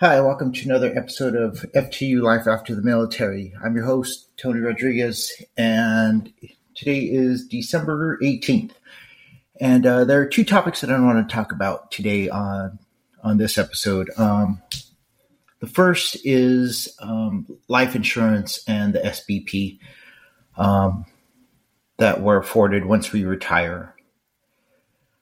Hi, 0.00 0.20
welcome 0.20 0.52
to 0.52 0.64
another 0.64 0.96
episode 0.96 1.34
of 1.34 1.66
FTU 1.74 2.22
Life 2.22 2.46
After 2.46 2.72
the 2.72 2.82
Military. 2.82 3.52
I'm 3.64 3.74
your 3.74 3.84
host, 3.84 4.28
Tony 4.36 4.60
Rodriguez, 4.60 5.32
and 5.56 6.32
today 6.76 7.00
is 7.00 7.48
December 7.48 8.16
18th. 8.22 8.70
And 9.60 9.84
uh, 9.84 10.04
there 10.04 10.20
are 10.20 10.26
two 10.26 10.44
topics 10.44 10.82
that 10.82 10.92
I 10.92 11.00
want 11.00 11.28
to 11.28 11.34
talk 11.34 11.50
about 11.50 11.90
today 11.90 12.28
on, 12.28 12.78
on 13.24 13.38
this 13.38 13.58
episode. 13.58 14.08
Um, 14.16 14.62
the 15.58 15.66
first 15.66 16.16
is 16.22 16.94
um, 17.00 17.48
life 17.66 17.96
insurance 17.96 18.62
and 18.68 18.92
the 18.92 19.00
SBP 19.00 19.80
um, 20.56 21.06
that 21.96 22.20
we're 22.20 22.38
afforded 22.38 22.84
once 22.84 23.10
we 23.10 23.24
retire. 23.24 23.96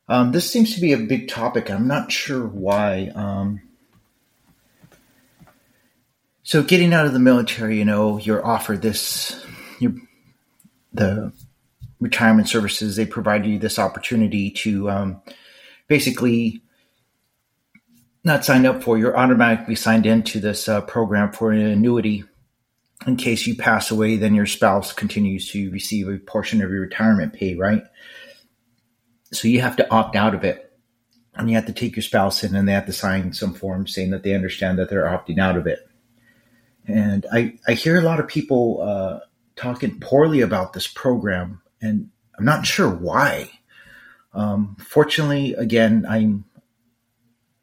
Um, 0.07 0.33
this 0.33 0.51
seems 0.51 0.75
to 0.75 0.83
be 0.83 0.93
a 0.93 0.99
big 0.99 1.29
topic. 1.29 1.71
I'm 1.71 1.89
not 1.89 2.13
sure 2.13 2.47
why. 2.47 3.11
So 6.47 6.63
getting 6.63 6.95
out 6.95 7.07
of 7.07 7.13
the 7.13 7.19
military, 7.19 7.77
you 7.77 7.85
know, 7.85 8.19
you're 8.19 8.47
offered 8.47 8.81
this, 8.81 9.45
you, 9.81 10.01
the 10.93 11.33
retirement 11.99 12.49
services, 12.49 12.95
they 12.95 13.05
provide 13.05 13.45
you 13.45 13.59
this 13.59 13.81
opportunity 13.81 14.53
to 14.53 14.89
um, 14.89 15.23
basically 15.89 16.63
not 18.23 18.45
sign 18.45 18.65
up 18.65 18.85
for, 18.85 18.97
you're 18.97 19.19
automatically 19.19 19.75
signed 19.75 20.07
into 20.07 20.39
this 20.39 20.69
uh, 20.69 20.83
program 20.83 21.33
for 21.33 21.51
an 21.51 21.59
annuity. 21.59 22.23
In 23.09 23.17
case 23.17 23.45
you 23.49 23.57
pass 23.57 23.91
away, 23.91 24.15
then 24.17 24.37
your 24.37 24.47
spouse 24.47 24.93
continues 24.93 25.51
to 25.51 25.73
receive 25.73 26.09
a 26.09 26.17
portion 26.17 26.63
of 26.63 26.71
your 26.71 26.83
retirement 26.83 27.33
pay, 27.33 27.57
right? 27.57 27.83
So 29.33 29.49
you 29.49 29.63
have 29.63 29.75
to 29.79 29.91
opt 29.93 30.15
out 30.15 30.37
of 30.37 30.45
it. 30.45 30.73
And 31.35 31.51
you 31.51 31.57
have 31.57 31.67
to 31.67 31.73
take 31.73 31.97
your 31.97 32.05
spouse 32.05 32.45
in 32.45 32.55
and 32.55 32.69
they 32.69 32.73
have 32.73 32.87
to 32.87 32.93
sign 32.93 33.33
some 33.33 33.53
form 33.53 33.89
saying 33.89 34.13
that 34.13 34.23
they 34.23 34.33
understand 34.33 34.79
that 34.79 34.89
they're 34.89 35.07
opting 35.07 35.41
out 35.41 35.57
of 35.57 35.67
it. 35.67 35.86
And 36.87 37.27
I, 37.33 37.59
I 37.67 37.73
hear 37.73 37.99
a 37.99 38.03
lot 38.03 38.21
of 38.21 38.29
people 38.29 38.81
uh, 38.81 39.21
talking 39.57 39.99
poorly 40.01 40.41
about 40.41 40.73
this 40.73 40.87
program, 40.87 41.61
and 41.81 42.11
I'm 42.39 42.45
not 42.45 42.67
sure 42.67 42.89
why. 42.91 43.51
Um, 44.33 44.77
fortunately, 44.79 45.55
again, 45.55 46.07
I'm 46.09 46.45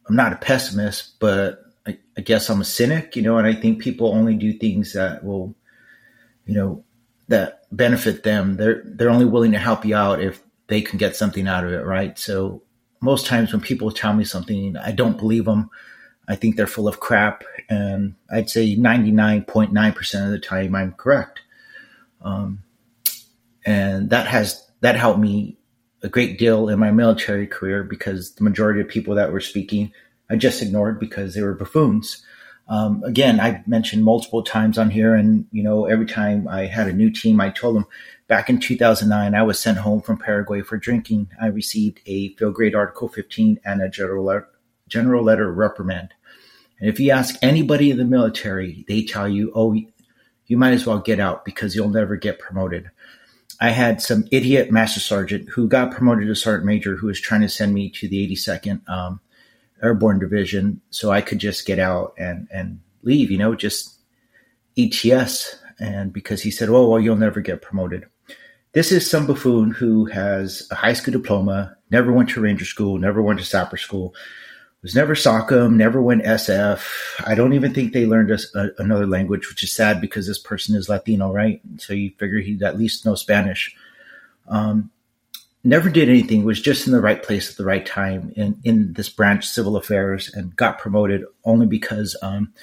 I'm 0.07 0.15
not 0.15 0.33
a 0.33 0.37
pessimist, 0.37 1.19
but 1.19 1.63
I, 1.87 1.97
I, 2.17 2.21
guess 2.21 2.49
I'm 2.49 2.61
a 2.61 2.65
cynic, 2.65 3.15
you 3.15 3.21
know, 3.21 3.37
and 3.37 3.47
I 3.47 3.53
think 3.53 3.79
people 3.79 4.07
only 4.07 4.35
do 4.35 4.51
things 4.51 4.93
that 4.93 5.23
will, 5.23 5.55
you 6.45 6.55
know, 6.55 6.83
that 7.29 7.61
benefit 7.71 8.23
them. 8.23 8.57
They're 8.57 8.83
they're 8.85 9.09
only 9.09 9.25
willing 9.25 9.53
to 9.53 9.59
help 9.59 9.85
you 9.85 9.95
out 9.95 10.21
if 10.21 10.43
they 10.67 10.81
can 10.81 10.97
get 10.97 11.15
something 11.15 11.47
out 11.47 11.63
of 11.63 11.71
it, 11.71 11.85
right? 11.85 12.17
So 12.17 12.63
most 13.01 13.25
times 13.25 13.51
when 13.51 13.61
people 13.61 13.91
tell 13.91 14.13
me 14.13 14.23
something, 14.23 14.75
I 14.77 14.91
don't 14.91 15.17
believe 15.17 15.45
them. 15.45 15.69
I 16.27 16.35
think 16.35 16.55
they're 16.55 16.67
full 16.67 16.87
of 16.87 16.99
crap, 16.99 17.43
and 17.69 18.15
I'd 18.31 18.49
say 18.49 18.75
99.9% 18.75 20.25
of 20.25 20.31
the 20.31 20.39
time 20.39 20.75
I'm 20.75 20.93
correct. 20.93 21.41
Um, 22.21 22.63
and 23.65 24.09
that 24.09 24.27
has 24.27 24.65
that 24.81 24.95
helped 24.95 25.19
me 25.19 25.57
a 26.01 26.09
great 26.09 26.37
deal 26.37 26.69
in 26.69 26.79
my 26.79 26.91
military 26.91 27.47
career 27.47 27.83
because 27.83 28.35
the 28.35 28.43
majority 28.43 28.81
of 28.81 28.87
people 28.87 29.15
that 29.15 29.31
were 29.31 29.39
speaking 29.39 29.91
I 30.29 30.35
just 30.35 30.61
ignored 30.61 30.99
because 30.99 31.33
they 31.33 31.41
were 31.41 31.53
buffoons. 31.53 32.25
Um, 32.67 33.03
again, 33.03 33.39
I've 33.39 33.67
mentioned 33.67 34.03
multiple 34.03 34.41
times 34.41 34.77
on 34.77 34.89
here, 34.89 35.13
and 35.13 35.45
you 35.51 35.61
know, 35.61 35.85
every 35.85 36.05
time 36.05 36.47
I 36.47 36.65
had 36.65 36.87
a 36.87 36.93
new 36.93 37.11
team, 37.11 37.41
I 37.41 37.49
told 37.49 37.75
them 37.75 37.85
back 38.27 38.49
in 38.49 38.59
2009, 38.59 39.35
I 39.35 39.43
was 39.43 39.59
sent 39.59 39.77
home 39.77 40.01
from 40.01 40.17
Paraguay 40.17 40.61
for 40.61 40.77
drinking. 40.77 41.29
I 41.41 41.47
received 41.47 41.99
a 42.05 42.29
field 42.35 42.55
grade 42.55 42.73
Article 42.73 43.09
15 43.09 43.59
and 43.65 43.81
a 43.81 43.89
general 43.89 44.23
general 44.93 45.23
letter 45.23 45.51
reprimand. 45.51 46.13
And 46.79 46.87
if 46.87 46.99
you 46.99 47.09
ask 47.09 47.35
anybody 47.41 47.89
in 47.89 47.97
the 47.97 48.05
military, 48.05 48.85
they 48.87 49.03
tell 49.03 49.27
you, 49.27 49.51
oh, 49.55 49.73
you 49.73 50.57
might 50.57 50.73
as 50.73 50.85
well 50.85 50.99
get 50.99 51.19
out 51.19 51.45
because 51.45 51.75
you'll 51.75 51.89
never 51.89 52.15
get 52.15 52.37
promoted. 52.37 52.91
I 53.59 53.69
had 53.69 54.01
some 54.01 54.27
idiot 54.31 54.71
master 54.71 54.99
sergeant 54.99 55.49
who 55.49 55.67
got 55.67 55.91
promoted 55.91 56.27
to 56.27 56.35
sergeant 56.35 56.65
major 56.65 56.95
who 56.95 57.07
was 57.07 57.19
trying 57.19 57.41
to 57.41 57.49
send 57.49 57.73
me 57.73 57.89
to 57.91 58.07
the 58.07 58.27
82nd 58.29 58.87
um, 58.87 59.19
Airborne 59.81 60.19
Division 60.19 60.81
so 60.91 61.11
I 61.11 61.21
could 61.21 61.39
just 61.39 61.65
get 61.65 61.79
out 61.79 62.13
and, 62.17 62.47
and 62.51 62.79
leave, 63.01 63.31
you 63.31 63.37
know, 63.37 63.55
just 63.55 63.97
ETS. 64.77 65.55
And 65.79 66.13
because 66.13 66.41
he 66.41 66.51
said, 66.51 66.69
oh, 66.69 66.87
well, 66.87 66.99
you'll 66.99 67.15
never 67.15 67.41
get 67.41 67.61
promoted. 67.61 68.05
This 68.73 68.91
is 68.91 69.09
some 69.09 69.27
buffoon 69.27 69.71
who 69.71 70.05
has 70.05 70.67
a 70.71 70.75
high 70.75 70.93
school 70.93 71.13
diploma, 71.13 71.77
never 71.91 72.11
went 72.11 72.29
to 72.29 72.41
ranger 72.41 72.65
school, 72.65 72.97
never 72.97 73.21
went 73.21 73.39
to 73.39 73.45
sapper 73.45 73.77
school, 73.77 74.13
was 74.83 74.93
never 74.93 75.15
SOCM, 75.15 75.75
never 75.75 76.01
went 76.01 76.23
SF. 76.23 76.85
I 77.25 77.35
don't 77.35 77.53
even 77.53 77.73
think 77.73 77.93
they 77.93 78.05
learned 78.05 78.31
a, 78.31 78.37
a, 78.53 78.69
another 78.77 79.07
language, 79.07 79.49
which 79.49 79.63
is 79.63 79.71
sad 79.71 80.01
because 80.01 80.27
this 80.27 80.37
person 80.37 80.75
is 80.75 80.89
Latino, 80.89 81.31
right? 81.31 81.61
So 81.77 81.93
you 81.93 82.11
figure 82.19 82.39
he'd 82.39 82.61
at 82.61 82.77
least 82.77 83.05
know 83.05 83.15
Spanish. 83.15 83.75
Um, 84.49 84.91
never 85.63 85.89
did 85.89 86.09
anything, 86.09 86.43
was 86.43 86.61
just 86.61 86.85
in 86.85 86.91
the 86.91 87.01
right 87.01 87.23
place 87.23 87.49
at 87.49 87.57
the 87.57 87.63
right 87.63 87.85
time 87.85 88.33
in, 88.35 88.59
in 88.65 88.93
this 88.93 89.09
branch, 89.09 89.47
civil 89.47 89.77
affairs, 89.77 90.29
and 90.33 90.55
got 90.57 90.79
promoted 90.79 91.23
only 91.45 91.65
because 91.65 92.17
um, 92.21 92.53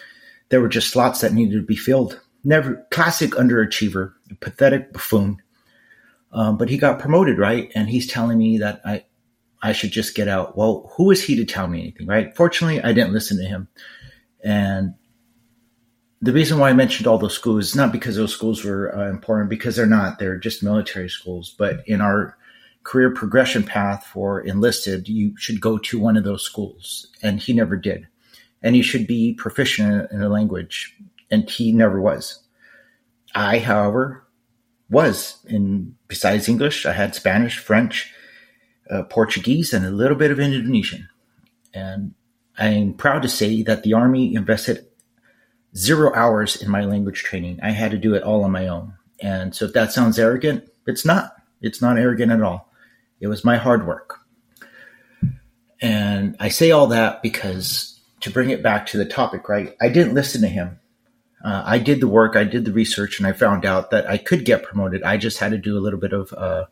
there 0.51 0.61
were 0.61 0.69
just 0.69 0.91
slots 0.91 1.23
that 1.23 1.33
needed 1.33 1.57
to 1.57 1.67
be 1.67 1.77
filled. 1.77 2.21
Never 2.45 2.87
classic 2.91 3.31
underachiever, 3.31 4.13
pathetic 4.41 4.93
buffoon. 4.93 5.41
Um, 6.33 6.59
but 6.59 6.69
he 6.69 6.77
got 6.77 7.01
promoted, 7.01 7.39
right? 7.39 7.73
And 7.75 7.89
he's 7.89 8.07
telling 8.07 8.39
me 8.39 8.59
that 8.59 8.81
I, 8.85 9.05
I 9.63 9.73
should 9.73 9.91
just 9.91 10.15
get 10.15 10.29
out. 10.29 10.57
Well, 10.57 10.91
who 10.97 11.11
is 11.11 11.23
he 11.23 11.37
to 11.37 11.45
tell 11.45 11.67
me 11.67 11.81
anything, 11.81 12.07
right? 12.07 12.35
Fortunately, 12.35 12.83
I 12.83 12.93
didn't 12.93 13.13
listen 13.13 13.37
to 13.39 13.45
him. 13.45 13.69
And 14.43 14.95
the 16.23 16.33
reason 16.33 16.59
why 16.59 16.71
I 16.71 16.75
mentioned 16.75 17.07
all 17.07 17.19
those 17.19 17.35
schools 17.35 17.69
is 17.69 17.77
not 17.77 17.93
because 17.93 18.17
those 18.17 18.33
schools 18.33 18.65
were 18.65 18.95
uh, 18.97 19.09
important, 19.09 19.51
because 19.51 19.77
they're 19.77 19.87
not. 19.87 20.19
They're 20.19 20.39
just 20.39 20.63
military 20.63 21.09
schools. 21.09 21.55
But 21.59 21.87
in 21.87 22.01
our 22.01 22.37
career 22.85 23.11
progression 23.11 23.63
path 23.63 24.07
for 24.07 24.41
enlisted, 24.41 25.09
you 25.09 25.37
should 25.37 25.61
go 25.61 25.79
to 25.79 25.99
one 25.99 26.17
of 26.17 26.25
those 26.25 26.43
schools. 26.43 27.09
And 27.23 27.41
he 27.41 27.53
never 27.53 27.77
did. 27.77 28.09
And 28.63 28.77
you 28.77 28.83
should 28.83 29.07
be 29.07 29.35
proficient 29.35 30.11
in 30.11 30.23
a 30.23 30.29
language. 30.29 30.97
And 31.31 31.49
he 31.49 31.73
never 31.73 32.01
was. 32.01 32.43
I, 33.35 33.59
however, 33.59 34.27
was 34.91 35.39
in 35.47 35.95
besides 36.09 36.49
English, 36.49 36.85
I 36.85 36.93
had 36.93 37.15
Spanish, 37.15 37.59
French, 37.59 38.13
uh, 38.91 39.05
Portuguese, 39.05 39.73
and 39.73 39.87
a 39.87 39.91
little 39.91 40.17
bit 40.17 40.31
of 40.31 40.41
Indonesian. 40.41 41.09
And 41.73 42.15
I'm 42.59 42.95
proud 42.95 43.23
to 43.23 43.29
say 43.29 43.63
that 43.63 43.83
the 43.83 43.95
Army 43.95 44.35
invested 44.35 44.87
zero 45.77 46.13
hours 46.15 46.61
in 46.61 46.71
my 46.71 46.85
language 46.85 47.23
training. 47.23 47.61
I 47.63 47.71
had 47.71 47.93
to 47.93 47.99
do 47.99 48.15
it 48.15 48.23
all 48.23 48.45
on 48.45 48.51
my 48.51 48.69
own. 48.69 48.95
And 49.21 49.55
so 49.55 49.67
if 49.67 49.73
that 49.75 49.93
sounds 49.93 50.19
arrogant, 50.19 50.69
it's 50.87 51.05
not. 51.05 51.33
It's 51.61 51.81
not 51.81 51.99
arrogant 51.99 52.33
at 52.33 52.43
all. 52.43 52.73
It 53.21 53.29
was 53.29 53.45
my 53.45 53.57
hard 53.57 53.87
work. 53.87 54.19
And 55.81 56.37
I 56.41 56.49
say 56.49 56.71
all 56.71 56.89
that 56.89 57.23
because 57.23 58.01
to 58.21 58.31
bring 58.31 58.51
it 58.51 58.63
back 58.63 58.87
to 58.87 58.99
the 58.99 59.05
topic, 59.05 59.49
right? 59.49 59.75
I 59.81 59.89
didn't 59.89 60.15
listen 60.15 60.43
to 60.43 60.49
him. 60.49 60.79
Uh, 61.43 61.63
I 61.65 61.79
did 61.79 62.01
the 62.01 62.09
work, 62.09 62.37
I 62.37 62.45
did 62.45 62.67
the 62.67 62.73
research, 62.73 63.19
and 63.19 63.27
I 63.27 63.33
found 63.33 63.65
out 63.65 63.91
that 63.93 64.09
I 64.09 64.19
could 64.19 64.45
get 64.45 64.63
promoted. 64.63 65.03
I 65.03 65.17
just 65.17 65.39
had 65.39 65.53
to 65.53 65.59
do 65.59 65.79
a 65.79 65.81
little 65.81 65.99
bit 65.99 66.13
of 66.13 66.35
uh, 66.35 66.67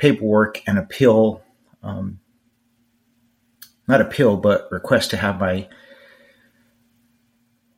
paperwork 0.00 0.62
and 0.66 0.78
appeal, 0.78 1.42
um, 1.82 2.18
not 3.86 4.00
appeal, 4.00 4.36
but 4.36 4.68
request 4.70 5.10
to 5.10 5.16
have 5.16 5.38
my 5.38 5.68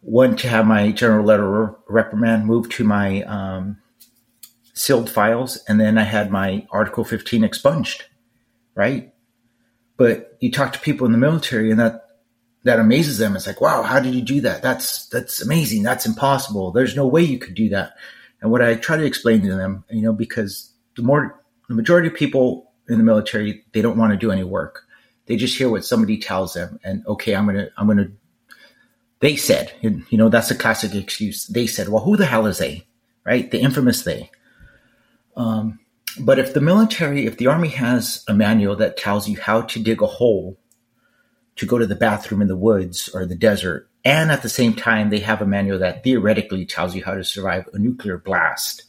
one 0.01 0.37
to 0.37 0.49
have 0.49 0.67
my 0.67 0.91
general 0.91 1.25
letter 1.25 1.75
reprimand 1.89 2.47
moved 2.47 2.73
to 2.73 2.85
my 2.85 3.23
um, 3.23 3.79
sealed 4.75 5.11
files, 5.11 5.59
and 5.69 5.81
then 5.81 5.99
I 5.99 6.05
had 6.05 6.31
my 6.31 6.67
Article 6.71 7.05
15 7.05 7.45
expunged, 7.45 8.05
right? 8.75 9.13
But 9.97 10.37
you 10.41 10.51
talk 10.51 10.73
to 10.73 10.81
people 10.81 11.07
in 11.07 11.13
the 11.13 11.19
military, 11.19 11.71
and 11.71 11.79
that 11.81 12.07
that 12.65 12.79
amazes 12.79 13.19
them. 13.19 13.35
It's 13.35 13.47
like, 13.47 13.61
wow, 13.61 13.83
how 13.83 13.99
did 13.99 14.15
you 14.15 14.23
do 14.23 14.41
that? 14.43 14.63
That's 14.63 15.09
that's 15.09 15.43
amazing. 15.43 15.83
That's 15.83 16.07
impossible. 16.07 16.71
There's 16.71 16.97
no 16.97 17.07
way 17.07 17.23
you 17.23 17.39
could 17.39 17.55
do 17.55 17.69
that. 17.71 17.95
And 18.41 18.51
what 18.51 18.63
I 18.63 18.75
try 18.75 18.97
to 18.97 19.05
explain 19.05 19.43
to 19.43 19.55
them, 19.55 19.85
you 19.89 20.03
know, 20.03 20.13
because 20.13 20.73
the 20.97 21.03
more 21.03 21.42
the 21.69 21.75
majority 21.75 22.09
of 22.09 22.15
people 22.15 22.73
in 22.89 22.99
the 22.99 23.05
military, 23.05 23.65
they 23.73 23.83
don't 23.83 23.97
want 23.97 24.13
to 24.13 24.19
do 24.19 24.31
any 24.31 24.45
work. 24.45 24.85
They 25.27 25.37
just 25.37 25.57
hear 25.57 25.71
what 25.71 25.85
somebody 25.85 26.19
tells 26.19 26.55
them 26.55 26.81
and 26.85 27.07
okay, 27.07 27.35
I'm 27.35 27.49
to, 27.49 27.71
I'm 27.77 27.97
to, 27.97 28.13
they 29.21 29.37
said, 29.37 29.73
you 29.81 30.19
know, 30.19 30.29
that's 30.29 30.51
a 30.51 30.57
classic 30.57 30.95
excuse. 30.95 31.47
They 31.47 31.67
said, 31.67 31.89
well, 31.89 32.03
who 32.03 32.17
the 32.17 32.27
hell 32.27 32.47
is 32.47 32.59
they? 32.59 32.87
Right? 33.25 33.49
The 33.51 33.61
infamous 33.61 34.03
they. 34.03 34.31
Um, 35.37 35.79
but 36.21 36.39
if 36.39 36.55
the 36.55 36.61
military, 36.61 37.27
if 37.27 37.39
the 37.39 37.47
army 37.47 37.69
has 37.69 38.25
a 38.29 38.35
manual 38.35 38.77
that 38.77 38.97
tells 38.97 39.29
you 39.29 39.41
how 39.41 39.63
to 39.63 39.83
dig 39.83 40.03
a 40.03 40.07
hole 40.07 40.59
to 41.57 41.67
go 41.67 41.79
to 41.79 41.87
the 41.87 41.95
bathroom 41.95 42.43
in 42.43 42.49
the 42.49 42.57
woods 42.57 43.09
or 43.15 43.25
the 43.25 43.37
desert, 43.37 43.89
and 44.05 44.31
at 44.31 44.43
the 44.43 44.49
same 44.49 44.75
time 44.75 45.11
they 45.11 45.21
have 45.21 45.41
a 45.41 45.47
manual 45.47 45.79
that 45.79 46.03
theoretically 46.03 46.67
tells 46.67 46.95
you 46.95 47.05
how 47.05 47.15
to 47.15 47.25
survive 47.25 47.69
a 47.73 47.79
nuclear 47.79 48.19
blast, 48.19 48.85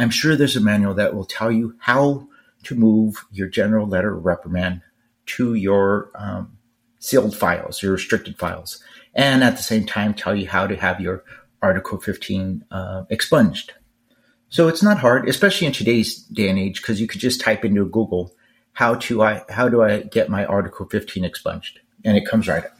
I'm 0.00 0.10
sure 0.10 0.36
there's 0.36 0.56
a 0.56 0.60
manual 0.60 0.94
that 0.94 1.14
will 1.14 1.24
tell 1.24 1.50
you 1.50 1.74
how 1.78 2.28
to 2.64 2.74
move 2.74 3.24
your 3.32 3.48
general 3.48 3.86
letter 3.86 4.14
reprimand 4.14 4.82
to 5.26 5.54
your 5.54 6.10
um, 6.14 6.58
sealed 6.98 7.36
files, 7.36 7.82
your 7.82 7.92
restricted 7.92 8.38
files. 8.38 8.82
and 9.14 9.42
at 9.42 9.56
the 9.56 9.62
same 9.62 9.84
time 9.84 10.14
tell 10.14 10.36
you 10.36 10.48
how 10.48 10.66
to 10.66 10.76
have 10.76 11.00
your 11.00 11.24
Article 11.62 12.00
15 12.00 12.64
uh, 12.70 13.04
expunged. 13.10 13.72
So 14.48 14.68
it's 14.68 14.82
not 14.82 14.98
hard, 14.98 15.28
especially 15.28 15.66
in 15.66 15.72
today's 15.72 16.22
day 16.24 16.48
and 16.48 16.58
age, 16.58 16.80
because 16.80 17.00
you 17.00 17.06
could 17.06 17.20
just 17.20 17.40
type 17.40 17.64
into 17.64 17.84
Google 17.86 18.32
how 18.72 18.94
to 18.94 19.22
I 19.22 19.44
how 19.48 19.68
do 19.68 19.82
I 19.82 20.00
get 20.00 20.28
my 20.28 20.44
Article 20.44 20.86
15 20.88 21.24
expunged, 21.24 21.80
and 22.04 22.16
it 22.16 22.26
comes 22.26 22.48
right 22.48 22.64
up. 22.64 22.76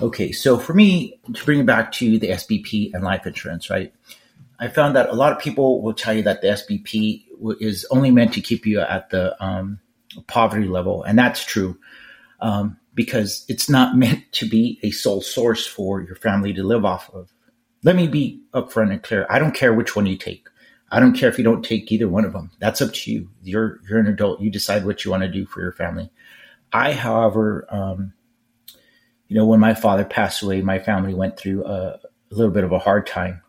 Okay, 0.00 0.30
so 0.30 0.58
for 0.58 0.74
me 0.74 1.18
to 1.32 1.44
bring 1.44 1.60
it 1.60 1.66
back 1.66 1.90
to 1.92 2.18
the 2.18 2.28
SBP 2.28 2.92
and 2.92 3.02
life 3.02 3.26
insurance, 3.26 3.70
right? 3.70 3.92
I 4.58 4.68
found 4.68 4.96
that 4.96 5.10
a 5.10 5.14
lot 5.14 5.32
of 5.32 5.38
people 5.38 5.82
will 5.82 5.94
tell 5.94 6.14
you 6.14 6.22
that 6.22 6.40
the 6.40 6.48
SBP 6.48 7.24
is 7.60 7.86
only 7.90 8.10
meant 8.10 8.32
to 8.34 8.40
keep 8.40 8.66
you 8.66 8.80
at 8.80 9.10
the 9.10 9.42
um, 9.44 9.80
poverty 10.26 10.66
level, 10.66 11.02
and 11.02 11.18
that's 11.18 11.44
true 11.44 11.78
um, 12.40 12.78
because 12.94 13.44
it's 13.48 13.68
not 13.68 13.96
meant 14.04 14.24
to 14.32 14.48
be 14.48 14.78
a 14.82 14.90
sole 14.90 15.20
source 15.20 15.66
for 15.66 16.00
your 16.00 16.16
family 16.16 16.52
to 16.54 16.62
live 16.62 16.84
off 16.84 17.10
of. 17.12 17.32
Let 17.82 17.96
me 17.96 18.08
be 18.08 18.42
upfront 18.52 18.90
and 18.90 19.02
clear. 19.02 19.26
I 19.28 19.38
don't 19.38 19.54
care 19.54 19.74
which 19.74 19.94
one 19.94 20.06
you 20.06 20.16
take. 20.16 20.48
I 20.90 21.00
don't 21.00 21.14
care 21.14 21.28
if 21.28 21.36
you 21.36 21.44
don't 21.44 21.64
take 21.64 21.90
either 21.90 22.08
one 22.08 22.24
of 22.24 22.32
them. 22.32 22.50
That's 22.58 22.80
up 22.80 22.92
to 22.92 23.12
you. 23.12 23.28
You're 23.42 23.80
you're 23.88 23.98
an 23.98 24.06
adult. 24.06 24.40
You 24.40 24.50
decide 24.50 24.86
what 24.86 25.04
you 25.04 25.10
want 25.10 25.24
to 25.24 25.28
do 25.28 25.44
for 25.46 25.60
your 25.60 25.72
family. 25.72 26.10
I, 26.72 26.92
however, 26.92 27.66
um, 27.70 28.12
you 29.28 29.36
know, 29.36 29.46
when 29.46 29.60
my 29.60 29.74
father 29.74 30.04
passed 30.04 30.42
away, 30.42 30.62
my 30.62 30.78
family 30.78 31.14
went 31.14 31.36
through 31.36 31.64
a, 31.64 31.98
a 32.30 32.34
little 32.34 32.52
bit 32.52 32.64
of 32.64 32.72
a 32.72 32.78
hard 32.78 33.06
time. 33.06 33.42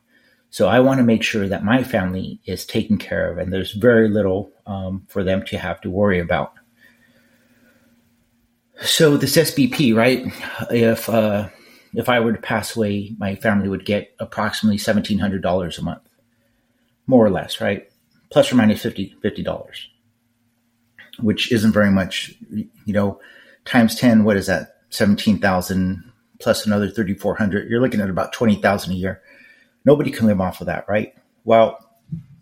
So 0.49 0.67
I 0.67 0.79
want 0.79 0.99
to 0.99 1.03
make 1.03 1.23
sure 1.23 1.47
that 1.47 1.63
my 1.63 1.83
family 1.83 2.39
is 2.45 2.65
taken 2.65 2.97
care 2.97 3.29
of, 3.29 3.37
and 3.37 3.51
there's 3.51 3.73
very 3.73 4.09
little 4.09 4.51
um, 4.65 5.05
for 5.07 5.23
them 5.23 5.43
to 5.45 5.57
have 5.57 5.81
to 5.81 5.89
worry 5.89 6.19
about. 6.19 6.53
So 8.81 9.17
this 9.17 9.35
SBP, 9.35 9.95
right? 9.95 10.25
If 10.71 11.09
uh, 11.09 11.49
if 11.93 12.09
I 12.09 12.19
were 12.19 12.33
to 12.33 12.41
pass 12.41 12.75
away, 12.75 13.15
my 13.17 13.35
family 13.35 13.69
would 13.69 13.85
get 13.85 14.15
approximately 14.19 14.77
seventeen 14.77 15.19
hundred 15.19 15.41
dollars 15.41 15.77
a 15.77 15.83
month, 15.83 16.07
more 17.07 17.25
or 17.25 17.29
less, 17.29 17.59
right? 17.59 17.89
Plus 18.29 18.51
or 18.51 18.55
minus 18.55 18.81
50 18.81 19.15
dollars, 19.43 19.89
which 21.19 21.51
isn't 21.51 21.71
very 21.71 21.91
much. 21.91 22.35
You 22.49 22.93
know, 22.93 23.19
times 23.65 23.95
ten, 23.95 24.23
what 24.23 24.37
is 24.37 24.47
that? 24.47 24.77
Seventeen 24.89 25.39
thousand 25.39 26.11
plus 26.39 26.65
another 26.65 26.89
thirty 26.89 27.15
four 27.15 27.35
hundred. 27.35 27.69
You're 27.69 27.81
looking 27.81 28.01
at 28.01 28.09
about 28.09 28.31
twenty 28.31 28.55
thousand 28.55 28.93
a 28.93 28.97
year. 28.97 29.21
Nobody 29.87 30.11
can 30.11 30.27
live 30.27 30.41
off 30.41 30.59
of 30.59 30.67
that, 30.67 30.83
right? 30.89 31.13
Well, 31.45 31.79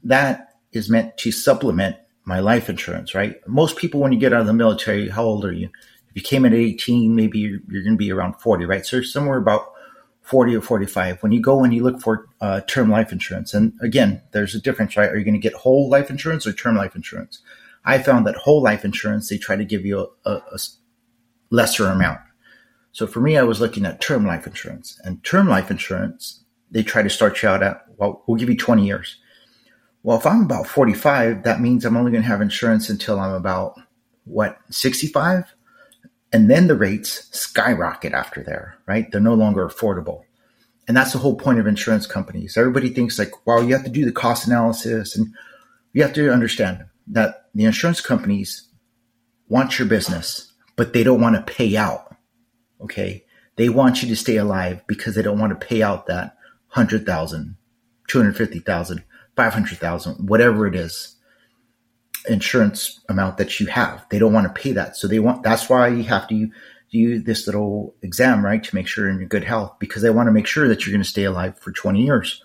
that 0.03 0.55
is 0.71 0.89
meant 0.89 1.15
to 1.19 1.31
supplement 1.31 1.95
my 2.23 2.39
life 2.39 2.71
insurance, 2.71 3.13
right? 3.13 3.35
Most 3.47 3.77
people, 3.77 3.99
when 3.99 4.11
you 4.11 4.17
get 4.17 4.33
out 4.33 4.41
of 4.41 4.47
the 4.47 4.53
military, 4.53 5.09
how 5.09 5.25
old 5.25 5.45
are 5.45 5.51
you? 5.51 5.69
If 6.09 6.15
you 6.15 6.21
came 6.23 6.43
in 6.43 6.53
at 6.53 6.59
18, 6.59 7.15
maybe 7.15 7.37
you're, 7.37 7.59
you're 7.69 7.83
going 7.83 7.93
to 7.93 7.97
be 7.97 8.11
around 8.11 8.41
40, 8.41 8.65
right? 8.65 8.83
So 8.83 9.03
somewhere 9.03 9.37
about 9.37 9.71
40 10.21 10.55
or 10.55 10.61
45. 10.61 11.21
When 11.21 11.31
you 11.31 11.39
go 11.39 11.63
and 11.63 11.71
you 11.71 11.83
look 11.83 12.01
for 12.01 12.25
uh, 12.41 12.61
term 12.61 12.89
life 12.89 13.11
insurance, 13.11 13.53
and 13.53 13.73
again, 13.79 14.23
there's 14.31 14.55
a 14.55 14.59
difference, 14.59 14.97
right? 14.97 15.11
Are 15.11 15.17
you 15.17 15.23
going 15.23 15.35
to 15.35 15.39
get 15.39 15.53
whole 15.53 15.87
life 15.87 16.09
insurance 16.09 16.47
or 16.47 16.51
term 16.51 16.75
life 16.75 16.95
insurance? 16.95 17.43
I 17.85 17.99
found 17.99 18.25
that 18.25 18.37
whole 18.37 18.63
life 18.63 18.83
insurance, 18.83 19.29
they 19.29 19.37
try 19.37 19.55
to 19.55 19.65
give 19.65 19.85
you 19.85 19.99
a, 20.25 20.31
a, 20.31 20.33
a 20.51 20.57
lesser 21.51 21.85
amount. 21.85 22.21
So 22.91 23.05
for 23.05 23.19
me, 23.19 23.37
I 23.37 23.43
was 23.43 23.61
looking 23.61 23.85
at 23.85 24.01
term 24.01 24.25
life 24.25 24.47
insurance 24.47 24.99
and 25.03 25.23
term 25.23 25.47
life 25.47 25.69
insurance, 25.69 26.44
they 26.71 26.83
try 26.83 27.01
to 27.01 27.09
start 27.09 27.41
you 27.41 27.49
out 27.49 27.63
at, 27.63 27.85
well, 27.97 28.23
we'll 28.27 28.37
give 28.37 28.49
you 28.49 28.57
20 28.57 28.85
years. 28.85 29.17
Well, 30.03 30.17
if 30.17 30.25
I'm 30.25 30.43
about 30.43 30.67
45, 30.67 31.43
that 31.43 31.61
means 31.61 31.83
I'm 31.83 31.97
only 31.97 32.11
going 32.11 32.23
to 32.23 32.29
have 32.29 32.41
insurance 32.41 32.89
until 32.89 33.19
I'm 33.19 33.33
about 33.33 33.79
what, 34.25 34.57
65? 34.69 35.53
And 36.31 36.49
then 36.49 36.67
the 36.67 36.75
rates 36.75 37.29
skyrocket 37.31 38.13
after 38.13 38.43
there, 38.43 38.77
right? 38.87 39.11
They're 39.11 39.21
no 39.21 39.33
longer 39.33 39.67
affordable. 39.67 40.23
And 40.87 40.95
that's 40.95 41.13
the 41.13 41.19
whole 41.19 41.35
point 41.35 41.59
of 41.59 41.67
insurance 41.67 42.05
companies. 42.05 42.57
Everybody 42.57 42.89
thinks 42.89 43.17
like, 43.17 43.31
well, 43.47 43.63
you 43.63 43.73
have 43.73 43.85
to 43.85 43.89
do 43.89 44.05
the 44.05 44.11
cost 44.11 44.45
analysis 44.45 45.15
and 45.15 45.33
you 45.93 46.03
have 46.03 46.13
to 46.13 46.31
understand 46.31 46.85
that 47.07 47.45
the 47.55 47.65
insurance 47.65 48.01
companies 48.01 48.67
want 49.47 49.79
your 49.79 49.87
business, 49.87 50.51
but 50.75 50.93
they 50.93 51.03
don't 51.03 51.21
want 51.21 51.35
to 51.35 51.53
pay 51.53 51.77
out. 51.77 52.15
Okay. 52.81 53.25
They 53.55 53.69
want 53.69 54.03
you 54.03 54.09
to 54.09 54.15
stay 54.15 54.37
alive 54.37 54.81
because 54.87 55.15
they 55.15 55.21
don't 55.21 55.39
want 55.39 55.59
to 55.59 55.67
pay 55.67 55.81
out 55.81 56.07
that 56.07 56.34
100,000, 56.75 57.55
250,000, 58.09 59.03
500,000, 59.35 60.29
whatever 60.29 60.67
it 60.67 60.75
is 60.75 61.15
insurance 62.27 62.99
amount 63.07 63.37
that 63.37 63.59
you 63.59 63.67
have. 63.67 64.05
They 64.09 64.19
don't 64.19 64.33
want 64.33 64.53
to 64.53 64.61
pay 64.61 64.73
that. 64.73 64.97
So 64.97 65.07
they 65.07 65.19
want, 65.19 65.43
that's 65.43 65.69
why 65.69 65.87
you 65.87 66.03
have 66.03 66.27
to 66.27 66.49
do 66.91 67.19
this 67.19 67.47
little 67.47 67.95
exam, 68.01 68.43
right? 68.43 68.61
To 68.61 68.75
make 68.75 68.87
sure 68.87 69.05
you're 69.09 69.21
in 69.21 69.27
good 69.27 69.45
health 69.45 69.77
because 69.79 70.01
they 70.01 70.09
want 70.09 70.27
to 70.27 70.33
make 70.33 70.47
sure 70.47 70.67
that 70.67 70.85
you're 70.85 70.93
going 70.93 71.03
to 71.03 71.09
stay 71.09 71.23
alive 71.23 71.57
for 71.59 71.71
20 71.71 72.03
years. 72.03 72.41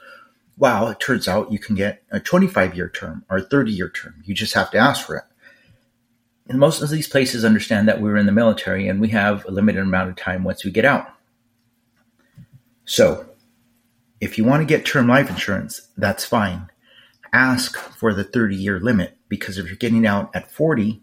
Wow. 0.56 0.88
It 0.88 1.00
turns 1.00 1.26
out 1.26 1.50
you 1.50 1.58
can 1.58 1.74
get 1.74 2.02
a 2.12 2.20
25 2.20 2.76
year 2.76 2.88
term 2.88 3.24
or 3.28 3.38
a 3.38 3.42
30 3.42 3.72
year 3.72 3.88
term. 3.88 4.22
You 4.24 4.34
just 4.34 4.54
have 4.54 4.70
to 4.72 4.78
ask 4.78 5.06
for 5.06 5.16
it. 5.16 5.24
And 6.48 6.58
most 6.58 6.82
of 6.82 6.90
these 6.90 7.08
places 7.08 7.44
understand 7.44 7.88
that 7.88 8.00
we're 8.00 8.16
in 8.16 8.26
the 8.26 8.32
military 8.32 8.86
and 8.86 9.00
we 9.00 9.08
have 9.08 9.44
a 9.46 9.50
limited 9.50 9.82
amount 9.82 10.10
of 10.10 10.16
time 10.16 10.44
once 10.44 10.64
we 10.64 10.70
get 10.70 10.84
out. 10.84 11.08
So 12.84 13.29
if 14.20 14.36
you 14.36 14.44
want 14.44 14.60
to 14.60 14.66
get 14.66 14.84
term 14.84 15.08
life 15.08 15.30
insurance, 15.30 15.88
that's 15.96 16.24
fine. 16.24 16.68
Ask 17.32 17.76
for 17.76 18.12
the 18.12 18.24
30 18.24 18.56
year 18.56 18.78
limit 18.78 19.16
because 19.28 19.56
if 19.56 19.66
you're 19.66 19.76
getting 19.76 20.06
out 20.06 20.30
at 20.34 20.50
40, 20.50 21.02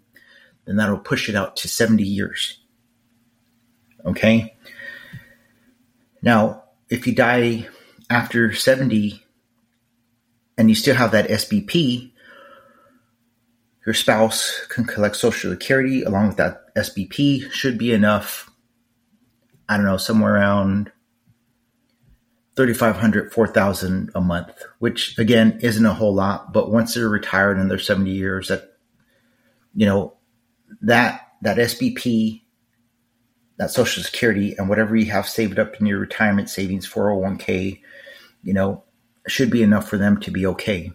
then 0.65 0.75
that'll 0.75 0.99
push 0.99 1.29
it 1.29 1.35
out 1.35 1.55
to 1.57 1.67
70 1.67 2.03
years. 2.03 2.59
Okay? 4.05 4.55
Now, 6.21 6.63
if 6.89 7.07
you 7.07 7.15
die 7.15 7.67
after 8.09 8.53
70 8.53 9.23
and 10.57 10.69
you 10.69 10.75
still 10.75 10.95
have 10.95 11.11
that 11.11 11.29
SBP, 11.29 12.11
your 13.85 13.93
spouse 13.93 14.65
can 14.67 14.83
collect 14.83 15.15
Social 15.15 15.51
Security 15.51 16.03
along 16.03 16.27
with 16.27 16.37
that 16.37 16.75
SBP, 16.75 17.49
should 17.51 17.77
be 17.77 17.93
enough. 17.93 18.51
I 19.69 19.77
don't 19.77 19.85
know, 19.85 19.97
somewhere 19.97 20.35
around 20.35 20.91
3500 22.57 23.31
4000 23.31 24.11
a 24.15 24.21
month 24.21 24.63
which 24.79 25.17
again 25.17 25.57
isn't 25.61 25.85
a 25.85 25.93
whole 25.93 26.13
lot 26.13 26.51
but 26.51 26.71
once 26.71 26.93
they're 26.93 27.07
retired 27.07 27.57
and 27.57 27.71
they're 27.71 27.79
70 27.79 28.11
years 28.11 28.49
that 28.49 28.73
you 29.73 29.85
know 29.85 30.17
that 30.81 31.27
that 31.41 31.57
sbp 31.57 32.41
that 33.57 33.71
social 33.71 34.03
security 34.03 34.55
and 34.57 34.67
whatever 34.67 34.95
you 34.95 35.09
have 35.11 35.27
saved 35.27 35.59
up 35.59 35.75
in 35.79 35.85
your 35.85 35.99
retirement 35.99 36.49
savings 36.49 36.89
401k 36.91 37.79
you 38.43 38.53
know 38.53 38.83
should 39.27 39.51
be 39.51 39.61
enough 39.63 39.87
for 39.87 39.97
them 39.97 40.19
to 40.21 40.31
be 40.31 40.45
okay. 40.45 40.91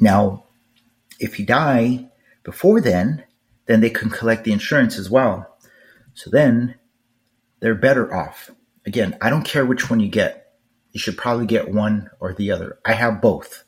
Now 0.00 0.44
if 1.18 1.38
you 1.38 1.46
die 1.46 2.10
before 2.44 2.80
then 2.80 3.24
then 3.66 3.80
they 3.80 3.90
can 3.90 4.08
collect 4.08 4.44
the 4.44 4.52
insurance 4.52 4.98
as 4.98 5.10
well. 5.10 5.58
So 6.14 6.30
then 6.30 6.76
they're 7.60 7.74
better 7.74 8.14
off 8.14 8.50
Again, 8.88 9.18
I 9.20 9.28
don't 9.28 9.44
care 9.44 9.66
which 9.66 9.90
one 9.90 10.00
you 10.00 10.08
get. 10.08 10.54
You 10.92 10.98
should 10.98 11.18
probably 11.18 11.44
get 11.44 11.70
one 11.70 12.08
or 12.20 12.32
the 12.32 12.52
other. 12.52 12.78
I 12.86 12.94
have 12.94 13.20
both. 13.20 13.64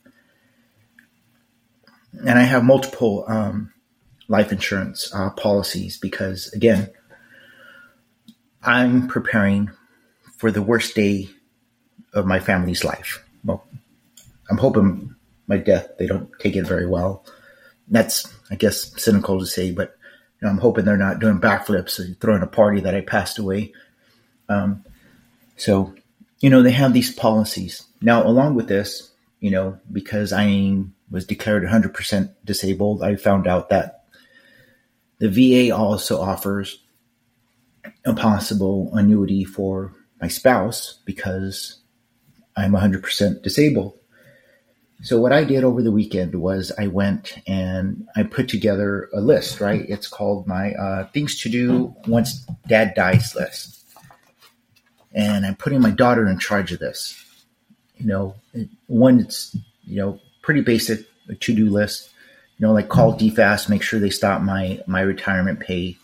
And 2.26 2.38
I 2.38 2.44
have 2.44 2.64
multiple 2.64 3.26
um, 3.28 3.70
life 4.28 4.50
insurance 4.50 5.10
uh, 5.12 5.28
policies 5.28 5.98
because, 5.98 6.50
again, 6.54 6.90
I'm 8.62 9.08
preparing 9.08 9.70
for 10.38 10.50
the 10.50 10.62
worst 10.62 10.94
day 10.94 11.28
of 12.14 12.24
my 12.24 12.40
family's 12.40 12.82
life. 12.82 13.22
Well, 13.44 13.66
I'm 14.50 14.56
hoping 14.56 15.14
my 15.46 15.58
death, 15.58 15.98
they 15.98 16.06
don't 16.06 16.30
take 16.38 16.56
it 16.56 16.66
very 16.66 16.86
well. 16.86 17.26
That's, 17.88 18.26
I 18.50 18.54
guess, 18.54 18.98
cynical 18.98 19.38
to 19.38 19.44
say, 19.44 19.70
but 19.70 19.98
you 20.40 20.46
know, 20.46 20.52
I'm 20.52 20.58
hoping 20.58 20.86
they're 20.86 20.96
not 20.96 21.18
doing 21.18 21.40
backflips 21.40 21.98
and 21.98 22.18
throwing 22.18 22.42
a 22.42 22.46
party 22.46 22.80
that 22.80 22.94
I 22.94 23.02
passed 23.02 23.38
away. 23.38 23.74
Um, 24.48 24.82
so, 25.60 25.94
you 26.40 26.48
know, 26.48 26.62
they 26.62 26.70
have 26.72 26.94
these 26.94 27.12
policies. 27.12 27.84
Now, 28.00 28.26
along 28.26 28.54
with 28.54 28.66
this, 28.66 29.12
you 29.40 29.50
know, 29.50 29.78
because 29.92 30.32
I 30.32 30.82
was 31.10 31.26
declared 31.26 31.64
100% 31.64 32.34
disabled, 32.46 33.02
I 33.02 33.16
found 33.16 33.46
out 33.46 33.68
that 33.68 34.04
the 35.18 35.28
VA 35.28 35.76
also 35.76 36.18
offers 36.18 36.82
a 38.06 38.14
possible 38.14 38.90
annuity 38.94 39.44
for 39.44 39.94
my 40.18 40.28
spouse 40.28 40.98
because 41.04 41.78
I'm 42.56 42.72
100% 42.72 43.42
disabled. 43.42 43.98
So 45.02 45.20
what 45.20 45.32
I 45.32 45.44
did 45.44 45.62
over 45.62 45.82
the 45.82 45.92
weekend 45.92 46.34
was 46.34 46.72
I 46.78 46.86
went 46.86 47.38
and 47.46 48.06
I 48.16 48.22
put 48.22 48.48
together 48.48 49.10
a 49.12 49.20
list, 49.20 49.60
right? 49.60 49.84
It's 49.88 50.08
called 50.08 50.46
my 50.46 50.72
uh, 50.72 51.08
things 51.08 51.38
to 51.42 51.50
do 51.50 51.94
once 52.06 52.46
dad 52.66 52.94
dies 52.94 53.34
list 53.34 53.79
and 55.12 55.44
I'm 55.44 55.56
putting 55.56 55.80
my 55.80 55.90
daughter 55.90 56.28
in 56.28 56.38
charge 56.38 56.72
of 56.72 56.78
this. 56.78 57.22
You 57.96 58.06
know, 58.06 58.34
one 58.86 59.20
it's 59.20 59.56
you 59.84 59.96
know 59.96 60.20
pretty 60.42 60.62
basic 60.62 61.06
to 61.40 61.54
do 61.54 61.68
list. 61.68 62.10
You 62.58 62.66
know, 62.66 62.72
like 62.72 62.88
call 62.88 63.18
DFAS, 63.18 63.68
make 63.68 63.82
sure 63.82 64.00
they 64.00 64.10
stop 64.10 64.42
my 64.42 64.80
my 64.86 65.00
retirement 65.00 65.60
pay, 65.60 65.96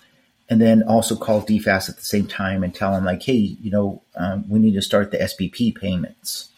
and 0.49 0.61
then 0.61 0.83
also 0.83 1.17
call 1.17 1.43
DFAS 1.43 1.89
at 1.89 1.97
the 1.97 2.03
same 2.03 2.27
time 2.27 2.63
and 2.63 2.75
tell 2.75 2.93
them 2.93 3.05
like, 3.05 3.23
hey, 3.23 3.57
you 3.61 3.71
know, 3.71 4.03
um, 4.15 4.49
we 4.49 4.59
need 4.59 4.75
to 4.75 4.83
start 4.83 5.11
the 5.11 5.19
SBP 5.19 5.75
payments. 5.75 6.51